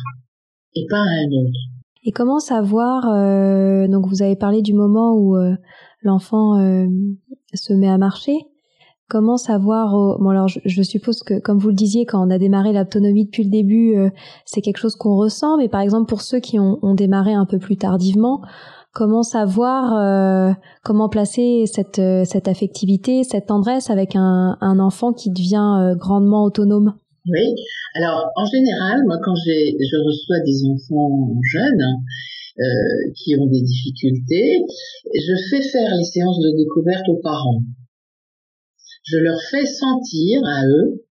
et 0.75 0.87
pas 0.91 0.99
à 0.99 1.23
un 1.23 1.31
autre. 1.39 1.61
Et 2.05 2.13
comment 2.13 2.39
savoir 2.39 3.09
euh, 3.09 3.87
Donc 3.89 4.07
vous 4.07 4.23
avez 4.23 4.37
parlé 4.37 4.63
du 4.63 4.75
moment 4.75 5.15
où 5.15 5.37
euh, 5.37 5.55
l'enfant 6.03 6.59
euh, 6.59 6.87
se 7.55 7.73
met 7.73 7.89
à 7.89 7.99
marcher? 7.99 8.37
Comment 9.09 9.37
savoir 9.37 10.19
Bon 10.19 10.31
alors 10.31 10.49
je, 10.49 10.83
suppose 10.83 11.23
que 11.23 11.38
comme 11.38 11.59
vous 11.59 11.69
le 11.69 11.75
disiez 11.75 12.07
quand 12.07 12.27
on 12.27 12.31
a 12.31 12.38
démarré 12.38 12.73
l'autonomie 12.73 13.27
depuis 13.27 13.45
le 13.45 13.51
début, 13.51 13.95
c'est 14.45 14.61
quelque 14.61 14.79
chose 14.79 14.97
qu'on 14.97 15.16
ressent. 15.16 15.57
Mais 15.59 15.69
par 15.69 15.81
exemple 15.81 16.09
pour 16.09 16.23
ceux 16.23 16.40
qui 16.40 16.59
ont, 16.59 16.95
démarré 16.95 17.33
un 17.33 17.47
peu 17.47 17.61
plus 17.61 17.77
tardivement, 17.77 18.42
comment 18.92 19.23
savoir 19.23 20.57
comment 20.83 21.09
placer 21.09 21.66
cette 21.66 22.01
cette 22.25 22.49
affectivité, 22.49 23.23
cette 23.23 23.47
tendresse 23.47 23.90
avec 23.90 24.16
un, 24.16 24.79
enfant 24.81 25.12
qui 25.12 25.31
devient 25.31 25.95
grandement 25.97 26.42
autonome? 26.42 26.95
Oui. 27.29 27.55
Alors, 27.97 28.31
en 28.37 28.47
général, 28.47 29.03
moi, 29.07 29.19
quand 29.25 29.35
je 29.35 29.97
reçois 30.05 30.40
des 30.45 30.62
enfants 30.71 31.33
jeunes 31.42 31.87
euh, 32.59 33.12
qui 33.16 33.35
ont 33.37 33.47
des 33.47 33.62
difficultés, 33.62 34.62
je 35.12 35.35
fais 35.51 35.62
faire 35.62 35.95
les 35.97 36.05
séances 36.05 36.38
de 36.38 36.57
découverte 36.57 37.09
aux 37.09 37.21
parents. 37.23 37.62
Je 39.07 39.19
leur 39.19 39.40
fais 39.51 39.66
sentir 39.66 40.40
à 40.45 40.66
eux 40.66 41.07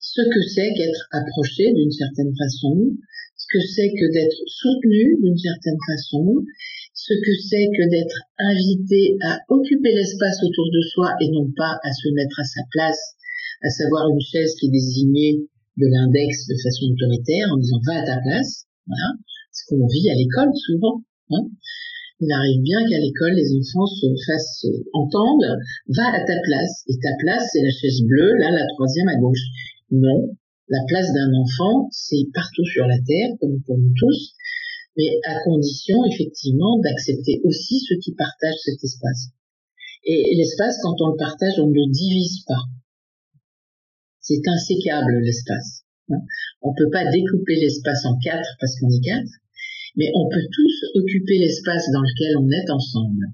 ce 0.00 0.22
que 0.22 0.42
c'est 0.48 0.72
qu'être 0.72 1.08
approché 1.12 1.72
d'une 1.72 1.92
certaine 1.92 2.32
façon, 2.36 2.74
ce 3.36 3.46
que 3.52 3.60
c'est 3.60 3.90
que 3.92 4.12
d'être 4.12 4.40
soutenu 4.46 5.16
d'une 5.20 5.36
certaine 5.36 5.78
façon, 5.86 6.44
ce 6.94 7.12
que 7.14 7.34
c'est 7.48 7.68
que 7.76 7.88
d'être 7.90 8.20
invité 8.38 9.16
à 9.22 9.40
occuper 9.48 9.92
l'espace 9.94 10.42
autour 10.42 10.70
de 10.72 10.80
soi 10.92 11.14
et 11.20 11.30
non 11.30 11.52
pas 11.56 11.78
à 11.84 11.92
se 11.92 12.08
mettre 12.14 12.40
à 12.40 12.44
sa 12.44 12.62
place 12.70 13.14
à 13.62 13.70
savoir 13.70 14.08
une 14.08 14.20
chaise 14.20 14.54
qui 14.58 14.70
désignait 14.70 15.38
de 15.76 15.86
l'index 15.86 16.46
de 16.48 16.56
façon 16.62 16.86
autoritaire 16.92 17.48
en 17.52 17.56
disant 17.58 17.80
va 17.86 18.00
à 18.00 18.06
ta 18.06 18.20
place, 18.22 18.66
voilà, 18.86 19.14
ce 19.52 19.62
qu'on 19.68 19.86
vit 19.86 20.10
à 20.10 20.14
l'école 20.14 20.50
souvent. 20.54 21.02
Hein. 21.30 21.50
Il 22.20 22.32
arrive 22.32 22.62
bien 22.62 22.80
qu'à 22.88 22.98
l'école, 22.98 23.34
les 23.34 23.54
enfants 23.54 23.86
se 23.86 24.06
fassent 24.26 24.66
entendre, 24.92 25.54
va 25.94 26.06
à 26.14 26.20
ta 26.24 26.38
place. 26.42 26.82
Et 26.88 26.98
ta 26.98 27.14
place, 27.20 27.46
c'est 27.52 27.62
la 27.62 27.70
chaise 27.70 28.02
bleue, 28.02 28.34
là, 28.38 28.50
la 28.50 28.66
troisième 28.74 29.08
à 29.08 29.16
gauche. 29.16 29.44
Non, 29.90 30.34
la 30.68 30.84
place 30.88 31.12
d'un 31.14 31.32
enfant, 31.32 31.88
c'est 31.92 32.26
partout 32.34 32.64
sur 32.64 32.86
la 32.86 32.98
Terre, 33.06 33.36
comme 33.40 33.62
pour 33.62 33.78
nous 33.78 33.92
tous, 33.96 34.34
mais 34.96 35.14
à 35.24 35.40
condition, 35.44 36.04
effectivement, 36.10 36.78
d'accepter 36.80 37.40
aussi 37.44 37.80
ceux 37.86 37.98
qui 38.02 38.12
partagent 38.14 38.62
cet 38.64 38.82
espace. 38.82 39.30
Et 40.04 40.34
l'espace, 40.36 40.76
quand 40.82 41.00
on 41.00 41.12
le 41.12 41.16
partage, 41.16 41.58
on 41.58 41.68
ne 41.68 41.74
le 41.74 41.90
divise 41.90 42.44
pas. 42.46 42.66
C'est 44.20 44.46
insécable 44.46 45.20
l'espace. 45.22 45.84
On 46.62 46.72
ne 46.72 46.76
peut 46.76 46.90
pas 46.90 47.10
découper 47.10 47.56
l'espace 47.56 48.04
en 48.04 48.18
quatre 48.18 48.56
parce 48.60 48.78
qu'on 48.78 48.90
est 48.90 49.04
quatre, 49.04 49.30
mais 49.96 50.10
on 50.14 50.28
peut 50.28 50.46
tous 50.52 50.77
occuper 50.98 51.38
l'espace 51.38 51.84
dans 51.92 52.00
lequel 52.00 52.36
on 52.38 52.48
est 52.50 52.70
ensemble, 52.70 53.26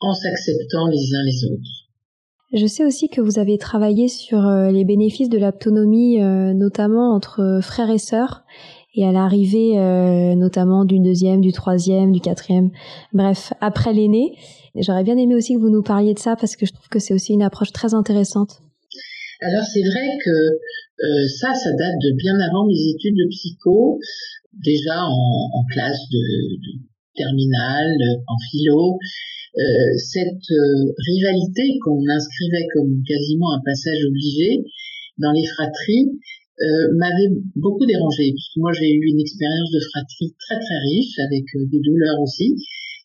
en 0.00 0.14
s'acceptant 0.14 0.86
les 0.88 1.14
uns 1.14 1.24
les 1.24 1.44
autres. 1.52 1.80
Je 2.52 2.66
sais 2.66 2.84
aussi 2.84 3.08
que 3.08 3.20
vous 3.20 3.38
avez 3.38 3.58
travaillé 3.58 4.08
sur 4.08 4.44
euh, 4.46 4.70
les 4.70 4.84
bénéfices 4.84 5.28
de 5.28 5.38
l'autonomie, 5.38 6.20
euh, 6.20 6.52
notamment 6.52 7.14
entre 7.14 7.60
frères 7.62 7.90
et 7.90 7.98
sœurs, 7.98 8.44
et 8.94 9.06
à 9.06 9.12
l'arrivée 9.12 9.78
euh, 9.78 10.34
notamment 10.34 10.84
du 10.84 10.98
deuxième, 10.98 11.40
du 11.40 11.52
troisième, 11.52 12.12
du 12.12 12.20
quatrième, 12.20 12.70
bref, 13.12 13.52
après 13.60 13.92
l'aîné. 13.92 14.36
J'aurais 14.74 15.04
bien 15.04 15.16
aimé 15.16 15.34
aussi 15.34 15.54
que 15.54 15.60
vous 15.60 15.70
nous 15.70 15.82
parliez 15.82 16.14
de 16.14 16.18
ça 16.18 16.36
parce 16.36 16.56
que 16.56 16.66
je 16.66 16.72
trouve 16.72 16.88
que 16.88 16.98
c'est 16.98 17.14
aussi 17.14 17.32
une 17.32 17.42
approche 17.42 17.72
très 17.72 17.94
intéressante. 17.94 18.62
Alors 19.42 19.64
c'est 19.64 19.82
vrai 19.82 20.06
que 20.24 20.30
euh, 20.30 21.26
ça, 21.38 21.54
ça 21.54 21.70
date 21.70 21.96
de 22.02 22.16
bien 22.16 22.38
avant 22.40 22.66
mes 22.66 22.88
études 22.90 23.16
de 23.16 23.28
psycho, 23.30 23.98
déjà 24.52 25.04
en, 25.04 25.64
classe 25.72 26.00
de, 26.12 26.18
terminale, 27.14 27.96
en 28.26 28.36
philo. 28.50 28.98
Euh, 29.58 29.62
cette 29.98 30.50
euh, 30.50 30.94
rivalité 31.10 31.78
qu'on 31.84 32.02
inscrivait 32.06 32.66
comme 32.72 33.02
quasiment 33.02 33.52
un 33.52 33.62
passage 33.64 33.98
obligé 34.06 34.62
dans 35.18 35.32
les 35.32 35.46
fratries 35.46 36.06
euh, 36.60 36.92
m'avait 36.96 37.32
beaucoup 37.56 37.86
dérangée, 37.86 38.32
puisque 38.36 38.56
moi 38.56 38.72
j'ai 38.76 38.92
eu 38.92 39.00
une 39.00 39.20
expérience 39.20 39.70
de 39.72 39.80
fratrie 39.80 40.34
très 40.38 40.60
très 40.60 40.78
riche, 40.92 41.18
avec 41.24 41.44
euh, 41.56 41.64
des 41.72 41.80
douleurs 41.80 42.20
aussi, 42.20 42.54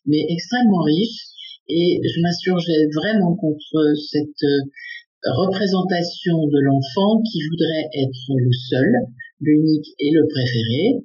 mais 0.04 0.20
extrêmement 0.28 0.84
riche, 0.84 1.24
et 1.68 1.98
je 2.04 2.20
m'insurgeais 2.20 2.86
vraiment 2.92 3.34
contre 3.34 3.96
cette 4.12 4.44
euh, 4.44 4.60
représentation 5.40 6.46
de 6.46 6.60
l'enfant 6.68 7.22
qui 7.24 7.40
voudrait 7.48 7.88
être 7.96 8.28
le 8.36 8.52
seul, 8.68 8.92
l'unique 9.40 9.88
et 9.98 10.10
le 10.12 10.28
préféré. 10.28 11.00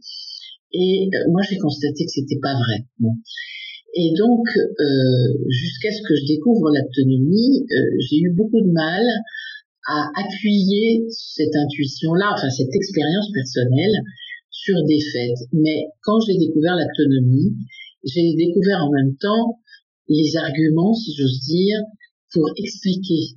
Et 0.73 1.09
moi 1.29 1.41
j'ai 1.49 1.57
constaté 1.57 2.05
que 2.05 2.11
c'était 2.11 2.39
pas 2.41 2.53
vrai. 2.53 2.85
Et 3.93 4.13
donc, 4.17 4.47
euh, 4.55 5.27
jusqu'à 5.49 5.91
ce 5.91 6.01
que 6.07 6.15
je 6.15 6.25
découvre 6.25 6.71
l'autonomie, 6.71 7.67
euh, 7.67 7.75
j'ai 7.99 8.19
eu 8.23 8.31
beaucoup 8.31 8.61
de 8.61 8.71
mal 8.71 9.03
à 9.85 10.07
appuyer 10.15 11.03
cette 11.09 11.53
intuition-là, 11.53 12.31
enfin 12.33 12.49
cette 12.49 12.73
expérience 12.73 13.27
personnelle, 13.33 13.99
sur 14.49 14.77
des 14.85 14.99
faits. 14.99 15.39
Mais 15.51 15.87
quand 16.03 16.19
j'ai 16.21 16.37
découvert 16.37 16.77
l'autonomie, 16.77 17.51
j'ai 18.05 18.33
découvert 18.35 18.85
en 18.85 18.91
même 18.91 19.17
temps 19.17 19.59
les 20.07 20.37
arguments, 20.37 20.93
si 20.93 21.13
j'ose 21.17 21.41
dire, 21.41 21.79
pour 22.33 22.47
expliquer 22.57 23.35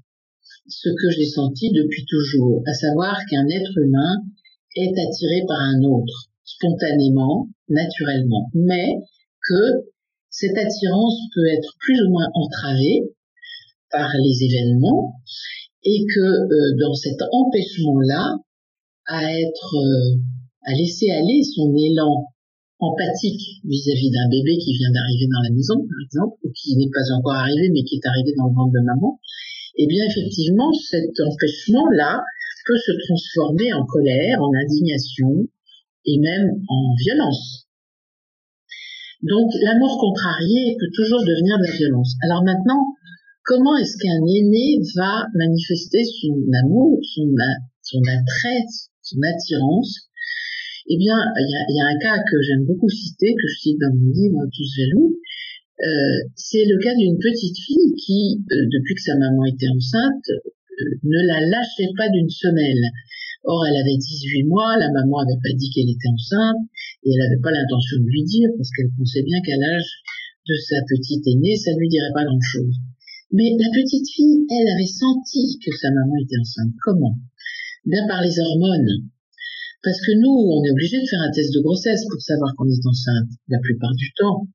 ce 0.68 0.88
que 0.88 1.11
j'ai 1.16 1.27
senti 1.27 1.73
depuis 1.73 2.05
toujours, 2.07 2.62
à 2.66 2.75
savoir 2.75 3.16
qu'un 3.29 3.47
être 3.49 3.79
humain 3.79 4.23
est 4.77 4.92
attiré 4.99 5.42
par 5.49 5.61
un 5.61 5.83
autre, 5.83 6.31
spontanément, 6.64 7.48
naturellement, 7.68 8.48
mais 8.55 8.96
que 9.48 9.85
cette 10.31 10.57
attirance 10.57 11.18
peut 11.35 11.46
être 11.53 11.77
plus 11.79 12.00
ou 12.03 12.11
moins 12.11 12.29
entravée 12.35 13.03
par 13.90 14.11
les 14.22 14.44
événements 14.44 15.14
et 15.85 16.05
que 16.07 16.20
euh, 16.20 16.77
dans 16.81 16.94
cet 16.94 17.20
empêchement-là, 17.20 18.40
euh, 19.12 19.46
à 20.64 20.72
laisser 20.72 21.11
aller 21.11 21.44
son 21.44 21.77
élan 21.77 22.24
empathique 22.81 23.61
vis-à-vis 23.64 24.11
d'un 24.11 24.29
bébé 24.31 24.57
qui 24.59 24.77
vient 24.79 24.90
d'arriver 24.90 25.29
dans 25.29 25.44
la 25.44 25.55
maison, 25.55 25.77
par 25.77 26.00
exemple, 26.03 26.35
ou 26.42 26.50
qui 26.57 26.77
n'est 26.77 26.90
pas 26.90 27.12
encore 27.14 27.37
arrivé 27.37 27.68
mais 27.70 27.85
qui 27.85 27.96
est 27.96 28.09
arrivé 28.09 28.33
dans 28.37 28.48
le 28.48 28.55
ventre 28.55 28.72
de 28.72 28.85
maman, 28.85 29.20
eh 29.77 29.87
bien 29.87 30.05
effectivement, 30.09 30.72
cet 30.72 31.12
empêchement-là 31.20 32.24
peut 32.66 32.81
se 32.81 32.92
transformer 33.07 33.72
en 33.74 33.85
colère, 33.85 34.40
en 34.40 34.50
indignation 34.57 35.46
et 36.07 36.19
même 36.19 36.62
en 36.69 36.95
violence. 37.05 37.67
Donc 39.23 39.49
l'amour 39.62 39.97
contrarié 39.99 40.77
peut 40.79 40.93
toujours 40.95 41.25
devenir 41.25 41.57
de 41.59 41.64
la 41.64 41.77
violence. 41.77 42.14
Alors 42.23 42.45
maintenant, 42.45 42.85
comment 43.45 43.77
est-ce 43.79 43.97
qu'un 43.97 44.21
aîné 44.21 44.81
va 44.97 45.25
manifester 45.35 46.05
son 46.05 46.37
amour, 46.64 47.01
son, 47.03 47.33
attrait, 47.33 48.64
son 49.01 49.19
attirance? 49.25 50.11
Eh 50.90 50.99
bien, 50.99 51.17
il 51.40 51.77
y 51.77 51.81
a, 51.81 51.87
un 51.88 51.99
cas 51.99 52.21
que 52.21 52.37
j'aime 52.43 52.67
beaucoup 52.67 52.90
citer, 52.90 53.33
que 53.33 53.49
je 53.49 53.59
cite 53.61 53.81
dans 53.81 53.95
mon 53.97 54.12
livre 54.12 54.45
Tous 54.53 54.71
jaloux. 54.77 55.17
Euh, 55.81 56.29
c'est 56.37 56.64
le 56.67 56.79
cas 56.79 56.95
d'une 56.95 57.19
petite 57.19 57.57
fille 57.57 57.95
qui, 57.97 58.45
euh, 58.53 58.69
depuis 58.71 58.95
que 58.95 59.01
sa 59.01 59.17
maman 59.17 59.45
était 59.47 59.69
enceinte, 59.75 60.29
euh, 60.29 61.01
ne 61.03 61.27
la 61.27 61.40
lâchait 61.40 61.93
pas 61.97 62.09
d'une 62.11 62.29
semelle. 62.29 62.85
Or, 63.45 63.61
elle 63.69 63.77
avait 63.77 64.01
18 64.01 64.49
mois, 64.49 64.77
la 64.81 64.89
maman 64.89 65.21
avait 65.21 65.41
pas 65.41 65.53
dit 65.53 65.69
qu'elle 65.69 65.93
était 65.93 66.09
enceinte, 66.09 66.65
et 67.05 67.13
elle 67.13 67.21
n'avait 67.21 67.43
pas 67.45 67.53
l'intention 67.53 68.01
de 68.01 68.09
lui 68.09 68.25
dire, 68.25 68.49
parce 68.57 68.73
qu'elle 68.73 68.89
pensait 68.97 69.23
bien 69.23 69.41
qu'à 69.45 69.61
l'âge 69.61 69.91
de 70.49 70.57
sa 70.57 70.81
petite 70.89 71.29
aînée, 71.29 71.57
ça 71.57 71.73
ne 71.73 71.81
lui 71.81 71.89
dirait 71.89 72.13
pas 72.17 72.25
grand-chose. 72.25 72.77
Mais 73.33 73.53
la 73.59 73.69
petite 73.69 74.09
fille, 74.09 74.49
elle 74.49 74.69
avait 74.73 74.89
senti 74.89 75.59
que 75.61 75.73
sa 75.77 75.91
maman 75.93 76.17
était 76.23 76.41
enceinte. 76.41 76.73
Comment? 76.85 77.17
Bien 77.85 78.07
par 78.09 78.23
les 78.23 78.39
hormones. 78.39 79.13
Parce 79.83 80.01
que 80.01 80.17
nous, 80.17 80.33
on 80.33 80.65
est 80.65 80.73
obligé 80.73 80.97
de 80.97 81.09
faire 81.09 81.21
un 81.21 81.31
test 81.31 81.53
de 81.53 81.61
grossesse 81.61 82.09
pour 82.09 82.23
savoir 82.23 82.55
qu'on 82.57 82.69
est 82.69 82.87
enceinte, 82.87 83.29
la 83.49 83.61
plupart 83.61 83.93
du 83.97 84.09
temps. 84.17 84.49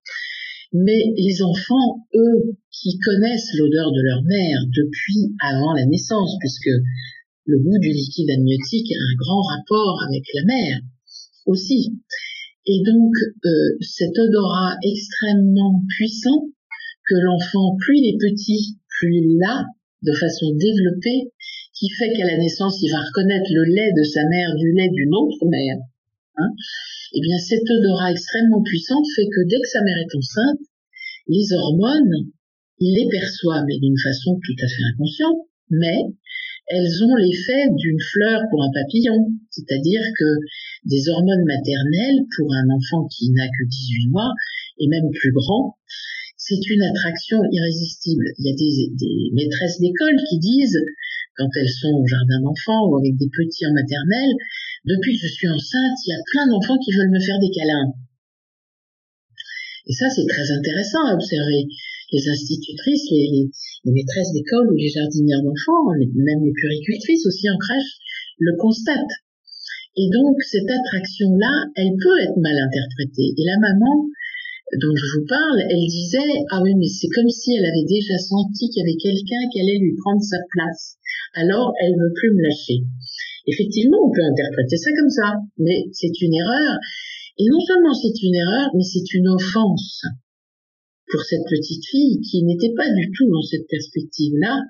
Mais 0.73 1.13
les 1.17 1.41
enfants, 1.41 2.05
eux, 2.15 2.57
qui 2.71 2.97
connaissent 2.97 3.53
l'odeur 3.57 3.91
de 3.91 4.01
leur 4.01 4.23
mère 4.23 4.65
depuis 4.69 5.35
avant 5.41 5.73
la 5.73 5.85
naissance, 5.85 6.37
puisque 6.39 6.69
le 7.49 7.57
goût 7.57 7.79
du 7.79 7.89
liquide 7.89 8.29
amniotique 8.29 8.91
a 8.93 9.01
un 9.01 9.15
grand 9.17 9.41
rapport 9.41 9.97
avec 10.07 10.23
la 10.35 10.43
mère 10.45 10.79
aussi. 11.47 11.97
Et 12.67 12.79
donc, 12.85 13.13
euh, 13.45 13.77
cet 13.81 14.13
odorat 14.19 14.77
extrêmement 14.83 15.81
puissant 15.97 16.45
que 17.09 17.15
l'enfant, 17.15 17.75
plus 17.79 17.97
il 17.97 18.13
est 18.13 18.21
petit, 18.21 18.77
plus 18.99 19.17
il 19.17 19.37
l'a 19.41 19.65
de 20.03 20.13
façon 20.13 20.53
développée, 20.53 21.33
qui 21.73 21.89
fait 21.89 22.13
qu'à 22.13 22.27
la 22.27 22.37
naissance, 22.37 22.77
il 22.83 22.91
va 22.91 23.01
reconnaître 23.01 23.49
le 23.49 23.63
lait 23.73 23.93
de 23.97 24.03
sa 24.03 24.21
mère 24.29 24.53
du 24.55 24.71
lait 24.73 24.89
d'une 24.93 25.15
autre 25.15 25.47
mère. 25.49 25.77
Hein 26.37 26.53
eh 27.13 27.21
bien, 27.21 27.37
cet 27.39 27.65
odorat 27.65 28.11
extrêmement 28.11 28.61
puissant 28.61 29.01
fait 29.15 29.25
que 29.25 29.41
dès 29.49 29.59
que 29.59 29.69
sa 29.73 29.81
mère 29.81 29.97
est 29.97 30.15
enceinte, 30.15 30.61
les 31.27 31.51
hormones, 31.53 32.29
il 32.79 32.93
les 32.93 33.09
perçoit, 33.09 33.63
mais 33.65 33.79
d'une 33.79 33.97
façon 33.97 34.39
tout 34.45 34.55
à 34.63 34.67
fait 34.67 34.83
inconsciente, 34.93 35.49
mais 35.71 36.13
elles 36.69 37.03
ont 37.03 37.15
l'effet 37.15 37.65
d'une 37.75 37.99
fleur 37.99 38.41
pour 38.51 38.63
un 38.63 38.71
papillon, 38.71 39.33
c'est-à-dire 39.49 40.01
que 40.17 40.29
des 40.85 41.09
hormones 41.09 41.45
maternelles 41.45 42.21
pour 42.37 42.53
un 42.53 42.69
enfant 42.69 43.07
qui 43.09 43.31
n'a 43.31 43.47
que 43.47 43.65
18 43.65 44.09
mois 44.09 44.33
et 44.77 44.87
même 44.87 45.09
plus 45.11 45.33
grand, 45.33 45.77
c'est 46.37 46.61
une 46.69 46.83
attraction 46.83 47.41
irrésistible. 47.51 48.25
Il 48.37 48.45
y 48.45 48.53
a 48.53 48.55
des, 48.55 49.29
maîtresses 49.33 49.79
d'école 49.79 50.15
qui 50.29 50.37
disent, 50.39 50.79
quand 51.35 51.49
elles 51.57 51.69
sont 51.69 51.93
au 51.93 52.05
jardin 52.05 52.41
d'enfants 52.41 52.87
ou 52.87 52.97
avec 52.97 53.17
des 53.17 53.29
petits 53.29 53.65
en 53.65 53.73
maternelle, 53.73 54.33
depuis 54.85 55.17
que 55.17 55.27
je 55.27 55.33
suis 55.33 55.49
enceinte, 55.49 55.97
il 56.05 56.09
y 56.09 56.13
a 56.13 56.21
plein 56.31 56.47
d'enfants 56.47 56.77
qui 56.77 56.93
veulent 56.93 57.11
me 57.11 57.19
faire 57.19 57.39
des 57.39 57.49
câlins. 57.49 57.93
Et 59.87 59.93
ça, 59.93 60.05
c'est 60.09 60.27
très 60.29 60.51
intéressant 60.51 61.05
à 61.07 61.13
observer 61.15 61.65
les 62.11 62.25
institutrices, 62.29 63.09
les, 63.11 63.49
maîtresses 63.85 64.33
d'école 64.33 64.71
ou 64.71 64.75
les 64.75 64.89
jardinières 64.89 65.43
d'enfants, 65.43 65.93
même 65.93 66.43
les 66.43 66.53
puricultrices 66.53 67.25
aussi 67.25 67.49
en 67.49 67.57
crèche, 67.57 67.93
le 68.39 68.57
constatent. 68.57 69.15
Et 69.97 70.09
donc, 70.09 70.37
cette 70.43 70.69
attraction-là, 70.69 71.53
elle 71.75 71.93
peut 71.97 72.19
être 72.23 72.37
mal 72.37 72.55
interprétée. 72.55 73.33
Et 73.37 73.45
la 73.45 73.57
maman 73.59 74.07
dont 74.77 74.95
je 74.95 75.07
vous 75.17 75.25
parle, 75.25 75.59
elle 75.65 75.87
disait, 75.89 76.45
ah 76.51 76.61
oui, 76.61 76.73
mais 76.77 76.87
c'est 76.87 77.09
comme 77.09 77.29
si 77.29 77.57
elle 77.57 77.65
avait 77.65 77.89
déjà 77.89 78.17
senti 78.17 78.69
qu'il 78.69 78.81
y 78.81 78.85
avait 78.85 79.01
quelqu'un 79.01 79.43
qui 79.51 79.61
allait 79.61 79.81
lui 79.81 79.97
prendre 79.97 80.21
sa 80.21 80.37
place. 80.53 80.97
Alors, 81.33 81.73
elle 81.81 81.97
veut 81.97 82.13
plus 82.13 82.31
me 82.31 82.43
lâcher. 82.43 82.85
Effectivement, 83.47 83.97
on 84.05 84.11
peut 84.13 84.21
interpréter 84.21 84.77
ça 84.77 84.91
comme 84.93 85.09
ça, 85.09 85.41
mais 85.57 85.89
c'est 85.91 86.13
une 86.21 86.35
erreur. 86.35 86.77
Et 87.39 87.45
non 87.49 87.59
seulement 87.59 87.93
c'est 87.93 88.21
une 88.21 88.35
erreur, 88.35 88.69
mais 88.75 88.83
c'est 88.83 89.09
une 89.13 89.27
offense 89.29 90.05
pour 91.09 91.21
cette 91.23 91.45
petite 91.49 91.85
fille 91.85 92.21
qui 92.21 92.43
n'était 92.43 92.73
pas 92.75 92.89
du 92.93 93.11
tout 93.11 93.29
dans 93.29 93.41
cette 93.41 93.67
perspective-là. 93.67 94.61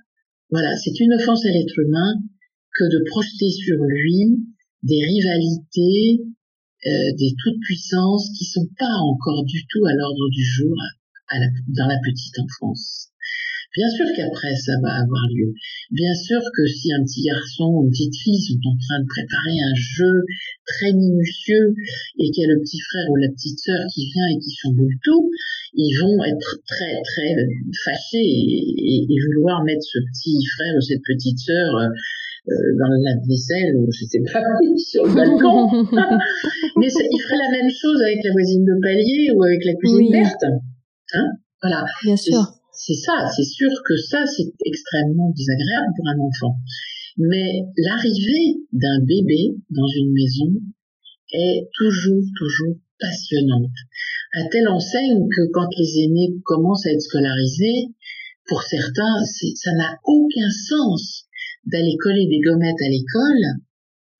Voilà, 0.51 0.75
c'est 0.77 0.99
une 0.99 1.13
offense 1.13 1.45
à 1.45 1.51
l'être 1.51 1.79
humain 1.79 2.15
que 2.77 2.85
de 2.85 3.03
projeter 3.09 3.51
sur 3.51 3.77
lui 3.77 4.39
des 4.83 5.03
rivalités, 5.03 6.23
euh, 6.87 7.11
des 7.17 7.35
toutes 7.43 7.59
puissances 7.61 8.29
qui 8.37 8.45
sont 8.45 8.67
pas 8.77 8.95
encore 9.03 9.43
du 9.45 9.65
tout 9.67 9.85
à 9.85 9.93
l'ordre 9.93 10.29
du 10.29 10.43
jour 10.43 10.75
dans 11.67 11.87
la 11.87 11.99
petite 11.99 12.39
enfance. 12.39 13.09
Bien 13.75 13.89
sûr 13.89 14.05
qu'après, 14.15 14.55
ça 14.55 14.73
va 14.81 15.05
avoir 15.05 15.25
lieu. 15.29 15.53
Bien 15.91 16.13
sûr 16.15 16.41
que 16.57 16.65
si 16.65 16.91
un 16.91 17.03
petit 17.05 17.21
garçon 17.21 17.69
ou 17.69 17.85
une 17.85 17.91
petite 17.91 18.17
fille 18.17 18.41
sont 18.41 18.57
en 18.65 18.77
train 18.81 18.99
de 19.01 19.05
préparer 19.05 19.57
un 19.61 19.75
jeu 19.77 20.25
très 20.65 20.93
minutieux 20.93 21.75
et 22.17 22.31
qu'il 22.31 22.41
y 22.41 22.45
a 22.49 22.53
le 22.53 22.61
petit 22.61 22.81
frère 22.81 23.05
ou 23.11 23.15
la 23.17 23.29
petite 23.29 23.59
sœur 23.59 23.77
qui 23.93 24.09
vient 24.09 24.25
et 24.33 24.39
qui 24.41 24.49
chamboule 24.57 24.97
tout, 25.03 25.29
ils 25.73 25.93
vont 26.01 26.17
être 26.25 26.51
très 26.65 26.97
très 27.13 27.35
fâchés 27.85 28.25
et, 28.25 29.05
vouloir 29.29 29.63
mettre 29.63 29.85
ce 29.85 29.99
petit 29.99 30.37
frère 30.57 30.73
ou 30.77 30.81
cette 30.81 31.05
petite 31.05 31.37
sœur 31.37 31.69
euh, 31.77 31.89
euh, 32.49 32.73
dans 32.81 32.89
la 32.89 33.21
vaisselle 33.21 33.77
ou 33.77 33.85
je 33.93 34.05
sais 34.05 34.23
pas 34.25 34.41
sur 34.77 35.05
le 35.05 35.13
balcon. 35.13 35.69
Mais 36.81 36.89
il 36.89 37.19
ferait 37.21 37.37
la 37.37 37.51
même 37.53 37.69
chose 37.69 38.01
avec 38.01 38.23
la 38.25 38.31
voisine 38.31 38.65
de 38.65 38.73
palier 38.81 39.29
ou 39.35 39.43
avec 39.43 39.61
la 39.63 39.73
cuisine 39.75 40.11
verte. 40.11 40.45
Hein? 41.13 41.27
Voilà. 41.61 41.85
Bien 42.03 42.17
sûr. 42.17 42.58
C'est 42.81 42.95
ça, 42.95 43.27
c'est 43.35 43.43
sûr 43.43 43.69
que 43.85 43.97
ça, 43.97 44.25
c'est 44.25 44.53
extrêmement 44.65 45.33
désagréable 45.35 45.91
pour 45.97 46.07
un 46.07 46.19
enfant. 46.19 46.55
Mais 47.17 47.65
l'arrivée 47.75 48.63
d'un 48.71 49.03
bébé 49.03 49.59
dans 49.69 49.87
une 49.97 50.13
maison 50.13 50.61
est 51.33 51.67
toujours, 51.75 52.23
toujours 52.37 52.77
passionnante. 52.97 53.75
À 54.31 54.47
telle 54.47 54.69
enseigne 54.69 55.27
que 55.27 55.51
quand 55.51 55.67
les 55.77 56.05
aînés 56.05 56.39
commencent 56.45 56.85
à 56.85 56.91
être 56.91 57.01
scolarisés, 57.01 57.91
pour 58.47 58.63
certains, 58.63 59.25
ça 59.25 59.73
n'a 59.73 59.99
aucun 60.05 60.49
sens 60.49 61.25
d'aller 61.65 61.97
coller 61.99 62.27
des 62.27 62.39
gommettes 62.39 62.81
à 62.81 62.89
l'école 62.89 63.59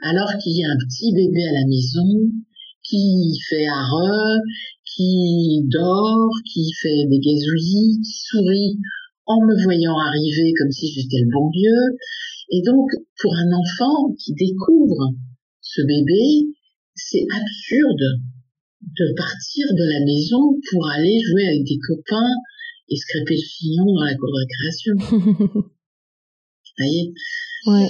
alors 0.01 0.35
qu'il 0.37 0.57
y 0.57 0.65
a 0.65 0.69
un 0.69 0.77
petit 0.77 1.13
bébé 1.13 1.47
à 1.47 1.53
la 1.53 1.65
maison 1.65 2.29
qui 2.83 3.39
fait 3.47 3.67
arreux, 3.67 4.39
qui 4.95 5.63
dort, 5.67 6.31
qui 6.51 6.71
fait 6.81 7.05
des 7.07 7.19
gazouillis, 7.19 8.01
qui 8.01 8.13
sourit 8.27 8.77
en 9.25 9.41
me 9.41 9.63
voyant 9.63 9.97
arriver 9.97 10.53
comme 10.57 10.71
si 10.71 10.91
j'étais 10.91 11.21
le 11.21 11.31
bon 11.31 11.49
Dieu. 11.51 11.77
Et 12.51 12.61
donc, 12.65 12.89
pour 13.21 13.33
un 13.33 13.51
enfant 13.53 14.13
qui 14.17 14.33
découvre 14.33 15.13
ce 15.61 15.81
bébé, 15.83 16.49
c'est 16.95 17.25
absurde 17.29 18.21
de 18.81 19.13
partir 19.15 19.67
de 19.71 19.85
la 19.85 20.05
maison 20.05 20.59
pour 20.71 20.89
aller 20.89 21.19
jouer 21.29 21.45
avec 21.47 21.63
des 21.63 21.77
copains 21.77 22.33
et 22.89 22.95
scraper 22.95 23.35
le 23.35 23.47
fillon 23.47 23.85
dans 23.85 24.03
la 24.03 24.15
cour 24.15 24.29
de 24.29 24.39
récréation. 24.41 24.95
Vous 25.69 26.75
voyez? 26.77 27.13
Ouais. 27.67 27.89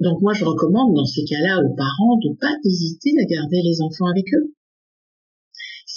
Donc 0.00 0.20
moi, 0.22 0.32
je 0.32 0.44
recommande 0.44 0.94
dans 0.94 1.06
ces 1.06 1.24
cas-là 1.24 1.58
aux 1.58 1.74
parents 1.74 2.18
de 2.22 2.36
pas 2.38 2.54
hésiter 2.64 3.10
à 3.20 3.24
garder 3.24 3.60
les 3.64 3.80
enfants 3.80 4.06
avec 4.06 4.26
eux. 4.34 4.54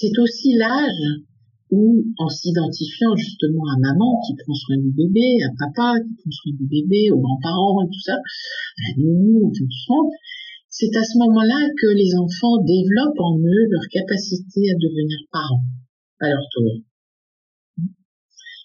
C'est 0.01 0.17
aussi 0.17 0.57
l'âge 0.57 1.21
où, 1.69 2.01
en 2.17 2.27
s'identifiant 2.27 3.13
justement 3.15 3.61
à 3.69 3.77
maman 3.77 4.17
qui 4.25 4.33
prend 4.33 4.55
soin 4.55 4.81
du 4.81 4.89
bébé, 4.89 5.37
à 5.45 5.53
papa 5.53 6.01
qui 6.01 6.15
prend 6.17 6.31
soin 6.33 6.53
du 6.57 6.65
bébé, 6.65 7.11
aux 7.13 7.21
grands-parents 7.21 7.85
et 7.85 7.89
tout 7.93 8.01
ça, 8.01 8.17
à 8.17 8.87
ça, 8.97 9.99
c'est 10.73 10.89
à 10.97 11.03
ce 11.05 11.19
moment-là 11.21 11.69
que 11.77 11.93
les 11.93 12.17
enfants 12.17 12.57
développent 12.65 13.21
en 13.21 13.37
eux 13.37 13.65
leur 13.69 13.85
capacité 13.93 14.73
à 14.73 14.75
devenir 14.81 15.21
parents 15.31 15.69
à 16.17 16.29
leur 16.33 16.49
tour. 16.49 16.81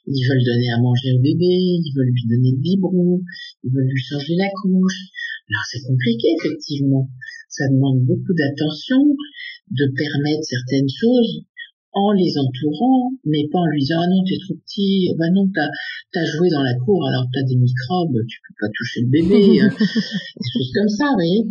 Ils 0.09 0.25
veulent 0.25 0.47
donner 0.49 0.73
à 0.73 0.81
manger 0.81 1.13
au 1.19 1.21
bébé, 1.21 1.53
ils 1.85 1.93
veulent 1.93 2.17
lui 2.17 2.29
donner 2.33 2.53
le 2.57 2.63
biberon, 2.65 3.21
ils 3.63 3.73
veulent 3.77 3.93
lui 3.93 4.03
changer 4.09 4.37
la 4.41 4.49
couche. 4.63 5.13
Alors 5.49 5.67
c'est 5.71 5.83
compliqué 5.87 6.29
effectivement. 6.43 7.09
Ça 7.49 7.65
demande 7.71 8.01
beaucoup 8.05 8.35
d'attention, 8.35 9.03
de 9.71 9.87
permettre 9.97 10.45
certaines 10.45 10.89
choses 10.89 11.45
en 11.93 12.13
les 12.13 12.37
entourant, 12.37 13.13
mais 13.25 13.49
pas 13.51 13.61
en 13.61 13.67
lui 13.67 13.81
disant 13.81 14.01
ah 14.03 14.09
non 14.09 14.23
t'es 14.25 14.37
trop 14.45 14.55
petit, 14.55 15.09
bah 15.19 15.31
non 15.33 15.49
t'as 15.55 16.21
as 16.21 16.25
joué 16.37 16.51
dans 16.51 16.63
la 16.63 16.75
cour 16.85 17.07
alors 17.09 17.25
t'as 17.33 17.43
des 17.43 17.57
microbes, 17.57 18.19
tu 18.29 18.39
peux 18.47 18.55
pas 18.61 18.73
toucher 18.75 19.01
le 19.01 19.09
bébé, 19.09 19.61
des 19.61 20.49
choses 20.53 20.73
comme 20.75 20.89
ça, 20.89 21.05
vous 21.09 21.15
voyez. 21.15 21.47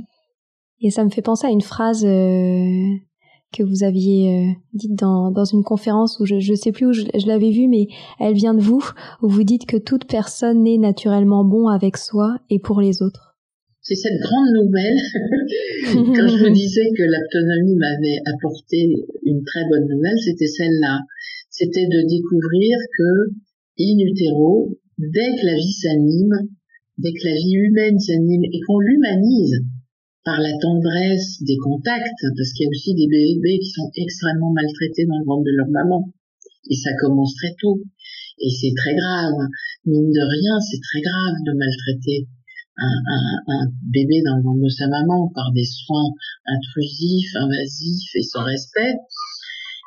Et 0.82 0.92
ça 0.92 1.04
me 1.04 1.10
fait 1.10 1.22
penser 1.22 1.48
à 1.48 1.50
une 1.50 1.62
phrase 1.62 2.06
euh, 2.06 2.98
que 3.54 3.64
vous 3.64 3.84
aviez 3.84 4.38
euh, 4.38 4.52
dite 4.74 4.96
dans, 4.96 5.32
dans 5.32 5.46
une 5.46 5.64
conférence 5.64 6.20
où 6.20 6.26
je 6.26 6.36
ne 6.36 6.56
sais 6.56 6.72
plus 6.72 6.86
où 6.86 6.94
je, 6.94 7.04
je 7.18 7.28
l'avais 7.28 7.52
vue, 7.52 7.68
mais 7.68 7.88
elle 8.20 8.34
vient 8.34 8.54
de 8.54 8.62
vous, 8.62 8.84
où 9.22 9.30
vous 9.30 9.44
dites 9.44 9.66
que 9.66 9.78
toute 9.78 10.06
personne 10.06 10.64
naît 10.64 10.78
naturellement 10.78 11.44
bon 11.46 11.70
avec 11.70 11.98
soi 11.98 12.38
et 12.50 12.60
pour 12.60 12.82
les 12.82 13.02
autres. 13.02 13.35
C'est 13.86 14.02
cette 14.02 14.18
grande 14.18 14.50
nouvelle. 14.58 14.98
Quand 16.18 16.26
je 16.26 16.42
vous 16.42 16.50
disais 16.50 16.90
que 16.98 17.06
l'autonomie 17.06 17.78
m'avait 17.78 18.18
apporté 18.26 18.90
une 19.22 19.44
très 19.46 19.62
bonne 19.70 19.86
nouvelle, 19.86 20.18
c'était 20.26 20.50
celle-là. 20.50 21.06
C'était 21.52 21.86
de 21.86 22.02
découvrir 22.10 22.82
que, 22.98 23.30
in 23.78 23.98
utero, 24.10 24.74
dès 24.98 25.38
que 25.38 25.46
la 25.46 25.54
vie 25.54 25.78
s'anime, 25.78 26.50
dès 26.98 27.14
que 27.14 27.30
la 27.30 27.36
vie 27.36 27.62
humaine 27.62 28.00
s'anime 28.00 28.46
et 28.46 28.60
qu'on 28.66 28.80
l'humanise, 28.80 29.62
par 30.24 30.42
la 30.42 30.58
tendresse 30.58 31.44
des 31.46 31.58
contacts, 31.62 32.26
parce 32.36 32.54
qu'il 32.58 32.66
y 32.66 32.68
a 32.68 32.74
aussi 32.74 32.96
des 32.96 33.06
bébés 33.06 33.60
qui 33.60 33.70
sont 33.70 33.92
extrêmement 34.02 34.50
maltraités 34.50 35.06
dans 35.06 35.20
le 35.20 35.26
ventre 35.30 35.46
de 35.46 35.54
leur 35.62 35.70
maman. 35.70 36.10
Et 36.72 36.76
ça 36.76 36.90
commence 36.98 37.36
très 37.36 37.54
tôt. 37.62 37.84
Et 38.42 38.50
c'est 38.50 38.74
très 38.76 38.96
grave. 38.96 39.46
Mine 39.86 40.10
de 40.10 40.26
rien, 40.26 40.58
c'est 40.60 40.82
très 40.82 41.02
grave 41.06 41.38
de 41.46 41.54
maltraiter 41.54 42.28
un, 42.78 43.72
bébé 43.84 44.22
dans 44.26 44.38
le 44.38 44.44
ventre 44.44 44.64
de 44.64 44.70
sa 44.70 44.88
maman 44.88 45.32
par 45.34 45.52
des 45.54 45.66
soins 45.66 46.12
intrusifs, 46.46 47.36
invasifs 47.36 48.16
et 48.16 48.24
sans 48.24 48.44
respect. 48.44 48.96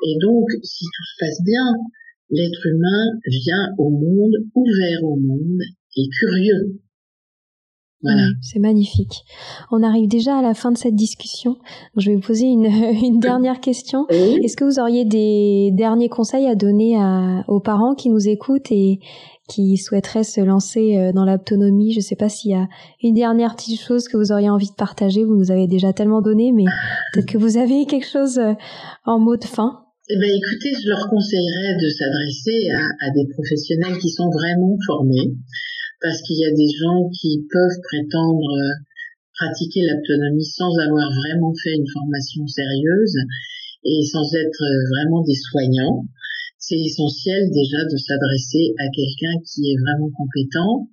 Et 0.07 0.17
donc, 0.23 0.47
si 0.63 0.85
tout 0.85 1.05
se 1.05 1.17
passe 1.19 1.43
bien, 1.45 1.75
l'être 2.31 2.67
humain 2.67 3.19
vient 3.27 3.75
au 3.79 3.91
monde 3.91 4.35
ouvert 4.55 5.05
au 5.05 5.17
monde 5.17 5.61
et 5.97 6.09
curieux. 6.09 6.81
Voilà. 8.03 8.29
c'est 8.43 8.61
magnifique. 8.61 9.25
On 9.73 9.83
arrive 9.83 10.09
déjà 10.09 10.39
à 10.39 10.43
la 10.43 10.55
fin 10.55 10.71
de 10.71 10.79
cette 10.79 10.95
discussion. 10.95 11.57
Je 11.97 12.11
vais 12.11 12.17
vous 12.17 12.23
poser 12.23 12.47
une, 12.47 12.67
une 13.05 13.19
dernière 13.19 13.61
question. 13.61 14.07
Oui. 14.11 14.39
Est-ce 14.45 14.57
que 14.57 14.65
vous 14.65 14.79
auriez 14.79 15.05
des 15.05 15.71
derniers 15.73 16.09
conseils 16.09 16.47
à 16.47 16.55
donner 16.55 16.97
à, 16.97 17.45
aux 17.49 17.61
parents 17.61 17.95
qui 17.95 18.09
nous 18.11 18.29
écoutent 18.29 18.71
et 18.71 19.01
qui 19.49 19.79
souhaiteraient 19.79 20.25
se 20.25 20.41
lancer 20.41 20.97
euh, 20.97 21.13
dans 21.13 21.25
l'autonomie? 21.25 21.93
Je 21.93 21.99
ne 21.99 22.03
sais 22.03 22.15
pas 22.15 22.29
s'il 22.29 22.53
y 22.53 22.55
a 22.55 22.69
une 23.03 23.15
dernière 23.15 23.57
petite 23.57 23.81
chose 23.81 24.07
que 24.07 24.17
vous 24.17 24.31
auriez 24.31 24.51
envie 24.51 24.71
de 24.71 24.77
partager. 24.77 25.25
Vous 25.25 25.37
nous 25.37 25.51
avez 25.51 25.67
déjà 25.67 25.93
tellement 25.93 26.23
donné, 26.23 26.53
mais 26.53 26.67
peut-être 27.13 27.27
que 27.27 27.39
vous 27.39 27.57
avez 27.57 27.85
quelque 27.87 28.07
chose 28.07 28.39
euh, 28.39 28.53
en 29.07 29.19
mot 29.19 29.37
de 29.37 29.45
fin. 29.45 29.81
Eh 30.11 30.15
ben, 30.17 30.31
écoutez, 30.31 30.71
je 30.83 30.89
leur 30.89 31.11
conseillerais 31.11 31.75
de 31.83 31.89
s'adresser 31.91 32.71
à, 32.71 33.07
à 33.07 33.11
des 33.11 33.27
professionnels 33.35 33.99
qui 33.99 34.09
sont 34.09 34.31
vraiment 34.31 34.77
formés 34.87 35.35
parce 36.01 36.23
qu'il 36.23 36.39
y 36.39 36.47
a 36.47 36.55
des 36.55 36.71
gens 36.79 37.11
qui 37.11 37.43
peuvent 37.51 37.81
prétendre 37.83 38.51
euh, 38.55 38.75
pratiquer 39.35 39.87
l'autonomie 39.87 40.45
sans 40.45 40.71
avoir 40.79 41.11
vraiment 41.11 41.55
fait 41.55 41.75
une 41.75 41.87
formation 41.87 42.47
sérieuse 42.47 43.17
et 43.85 44.03
sans 44.07 44.27
être 44.35 44.63
euh, 44.63 44.79
vraiment 44.95 45.23
des 45.23 45.39
soignants. 45.39 46.07
C'est 46.59 46.79
essentiel 46.79 47.51
déjà 47.51 47.85
de 47.87 47.97
s'adresser 47.97 48.75
à 48.79 48.87
quelqu'un 48.91 49.35
qui 49.47 49.71
est 49.71 49.79
vraiment 49.79 50.11
compétent 50.11 50.91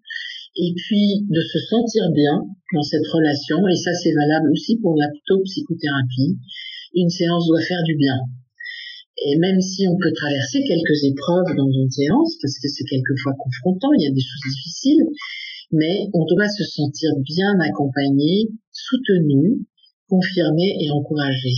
et 0.56 0.72
puis 0.74 1.26
de 1.28 1.42
se 1.42 1.60
sentir 1.68 2.12
bien 2.14 2.46
dans 2.74 2.84
cette 2.84 3.06
relation 3.12 3.68
et 3.68 3.76
ça 3.76 3.92
c'est 3.94 4.14
valable 4.14 4.52
aussi 4.52 4.78
pour 4.78 4.96
l'aptopsychothérapie. 4.96 6.38
Une 6.96 7.10
séance 7.10 7.48
doit 7.48 7.62
faire 7.62 7.84
du 7.84 7.96
bien. 7.96 8.16
Et 9.18 9.38
même 9.40 9.62
si 9.62 9.88
on 9.88 9.96
peut 9.96 10.12
traverser 10.14 10.60
quelques 10.68 11.04
épreuves 11.06 11.56
dans 11.56 11.72
une 11.72 11.90
séance, 11.90 12.36
parce 12.42 12.60
que 12.60 12.68
c'est 12.68 12.84
quelquefois 12.84 13.34
confrontant, 13.40 13.94
il 13.94 14.04
y 14.04 14.08
a 14.08 14.14
des 14.14 14.22
choses 14.22 14.46
difficiles, 14.52 15.04
mais 15.72 16.10
on 16.14 16.26
doit 16.26 16.50
se 16.50 16.64
sentir 16.64 17.12
bien 17.24 17.60
accompagné, 17.60 18.50
soutenu, 18.72 19.66
confirmé 20.10 20.78
et 20.82 20.92
encouragé. 20.92 21.54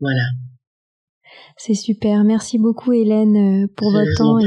Voilà. 0.00 0.24
C'est 1.56 1.74
super. 1.74 2.22
Merci 2.24 2.58
beaucoup 2.58 2.92
Hélène 2.92 3.66
pour 3.76 3.90
Je 3.90 3.96
votre 3.98 4.16
temps 4.16 4.38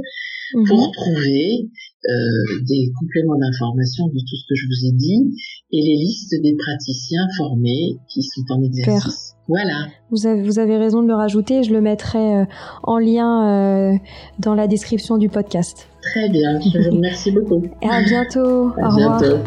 Mhm. 0.53 0.67
pour 0.67 0.91
trouver 0.91 1.69
euh, 2.07 2.61
des 2.67 2.91
compléments 2.99 3.37
d'information 3.37 4.07
de 4.07 4.19
tout 4.19 4.35
ce 4.35 4.45
que 4.47 4.55
je 4.55 4.65
vous 4.67 4.89
ai 4.89 4.91
dit 4.91 5.35
et 5.71 5.81
les 5.81 5.95
listes 5.95 6.35
des 6.41 6.55
praticiens 6.55 7.27
formés 7.37 7.97
qui 8.09 8.21
sont 8.21 8.43
en 8.49 8.61
exercice. 8.61 9.35
Voilà. 9.47 9.87
Vous 10.11 10.27
avez, 10.27 10.43
vous 10.43 10.59
avez 10.59 10.77
raison 10.77 11.01
de 11.01 11.07
le 11.07 11.15
rajouter. 11.15 11.63
Je 11.63 11.71
le 11.71 11.81
mettrai 11.81 12.35
euh, 12.35 12.45
en 12.83 12.97
lien 12.97 13.93
euh, 13.93 13.97
dans 14.39 14.55
la 14.55 14.67
description 14.67 15.17
du 15.17 15.29
podcast. 15.29 15.87
Très 16.01 16.29
bien. 16.29 16.59
Je 16.59 16.89
vous 16.89 16.95
remercie 16.95 17.31
beaucoup. 17.31 17.63
Et 17.81 17.89
à 17.89 18.03
bientôt. 18.03 18.69
À 18.77 18.87
Au 18.87 18.95
revoir. 18.95 19.19
bientôt. 19.19 19.37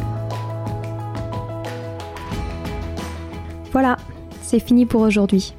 Voilà, 3.72 3.96
c'est 4.42 4.60
fini 4.60 4.86
pour 4.86 5.02
aujourd'hui. 5.02 5.54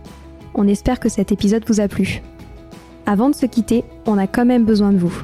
On 0.56 0.68
espère 0.68 1.00
que 1.00 1.10
cet 1.10 1.32
épisode 1.32 1.64
vous 1.68 1.80
a 1.80 1.88
plu. 1.88 2.22
Avant 3.06 3.30
de 3.30 3.36
se 3.36 3.46
quitter, 3.46 3.84
on 4.06 4.18
a 4.18 4.28
quand 4.28 4.46
même 4.46 4.66
besoin 4.66 4.92
de 4.92 4.98
vous. 4.98 5.24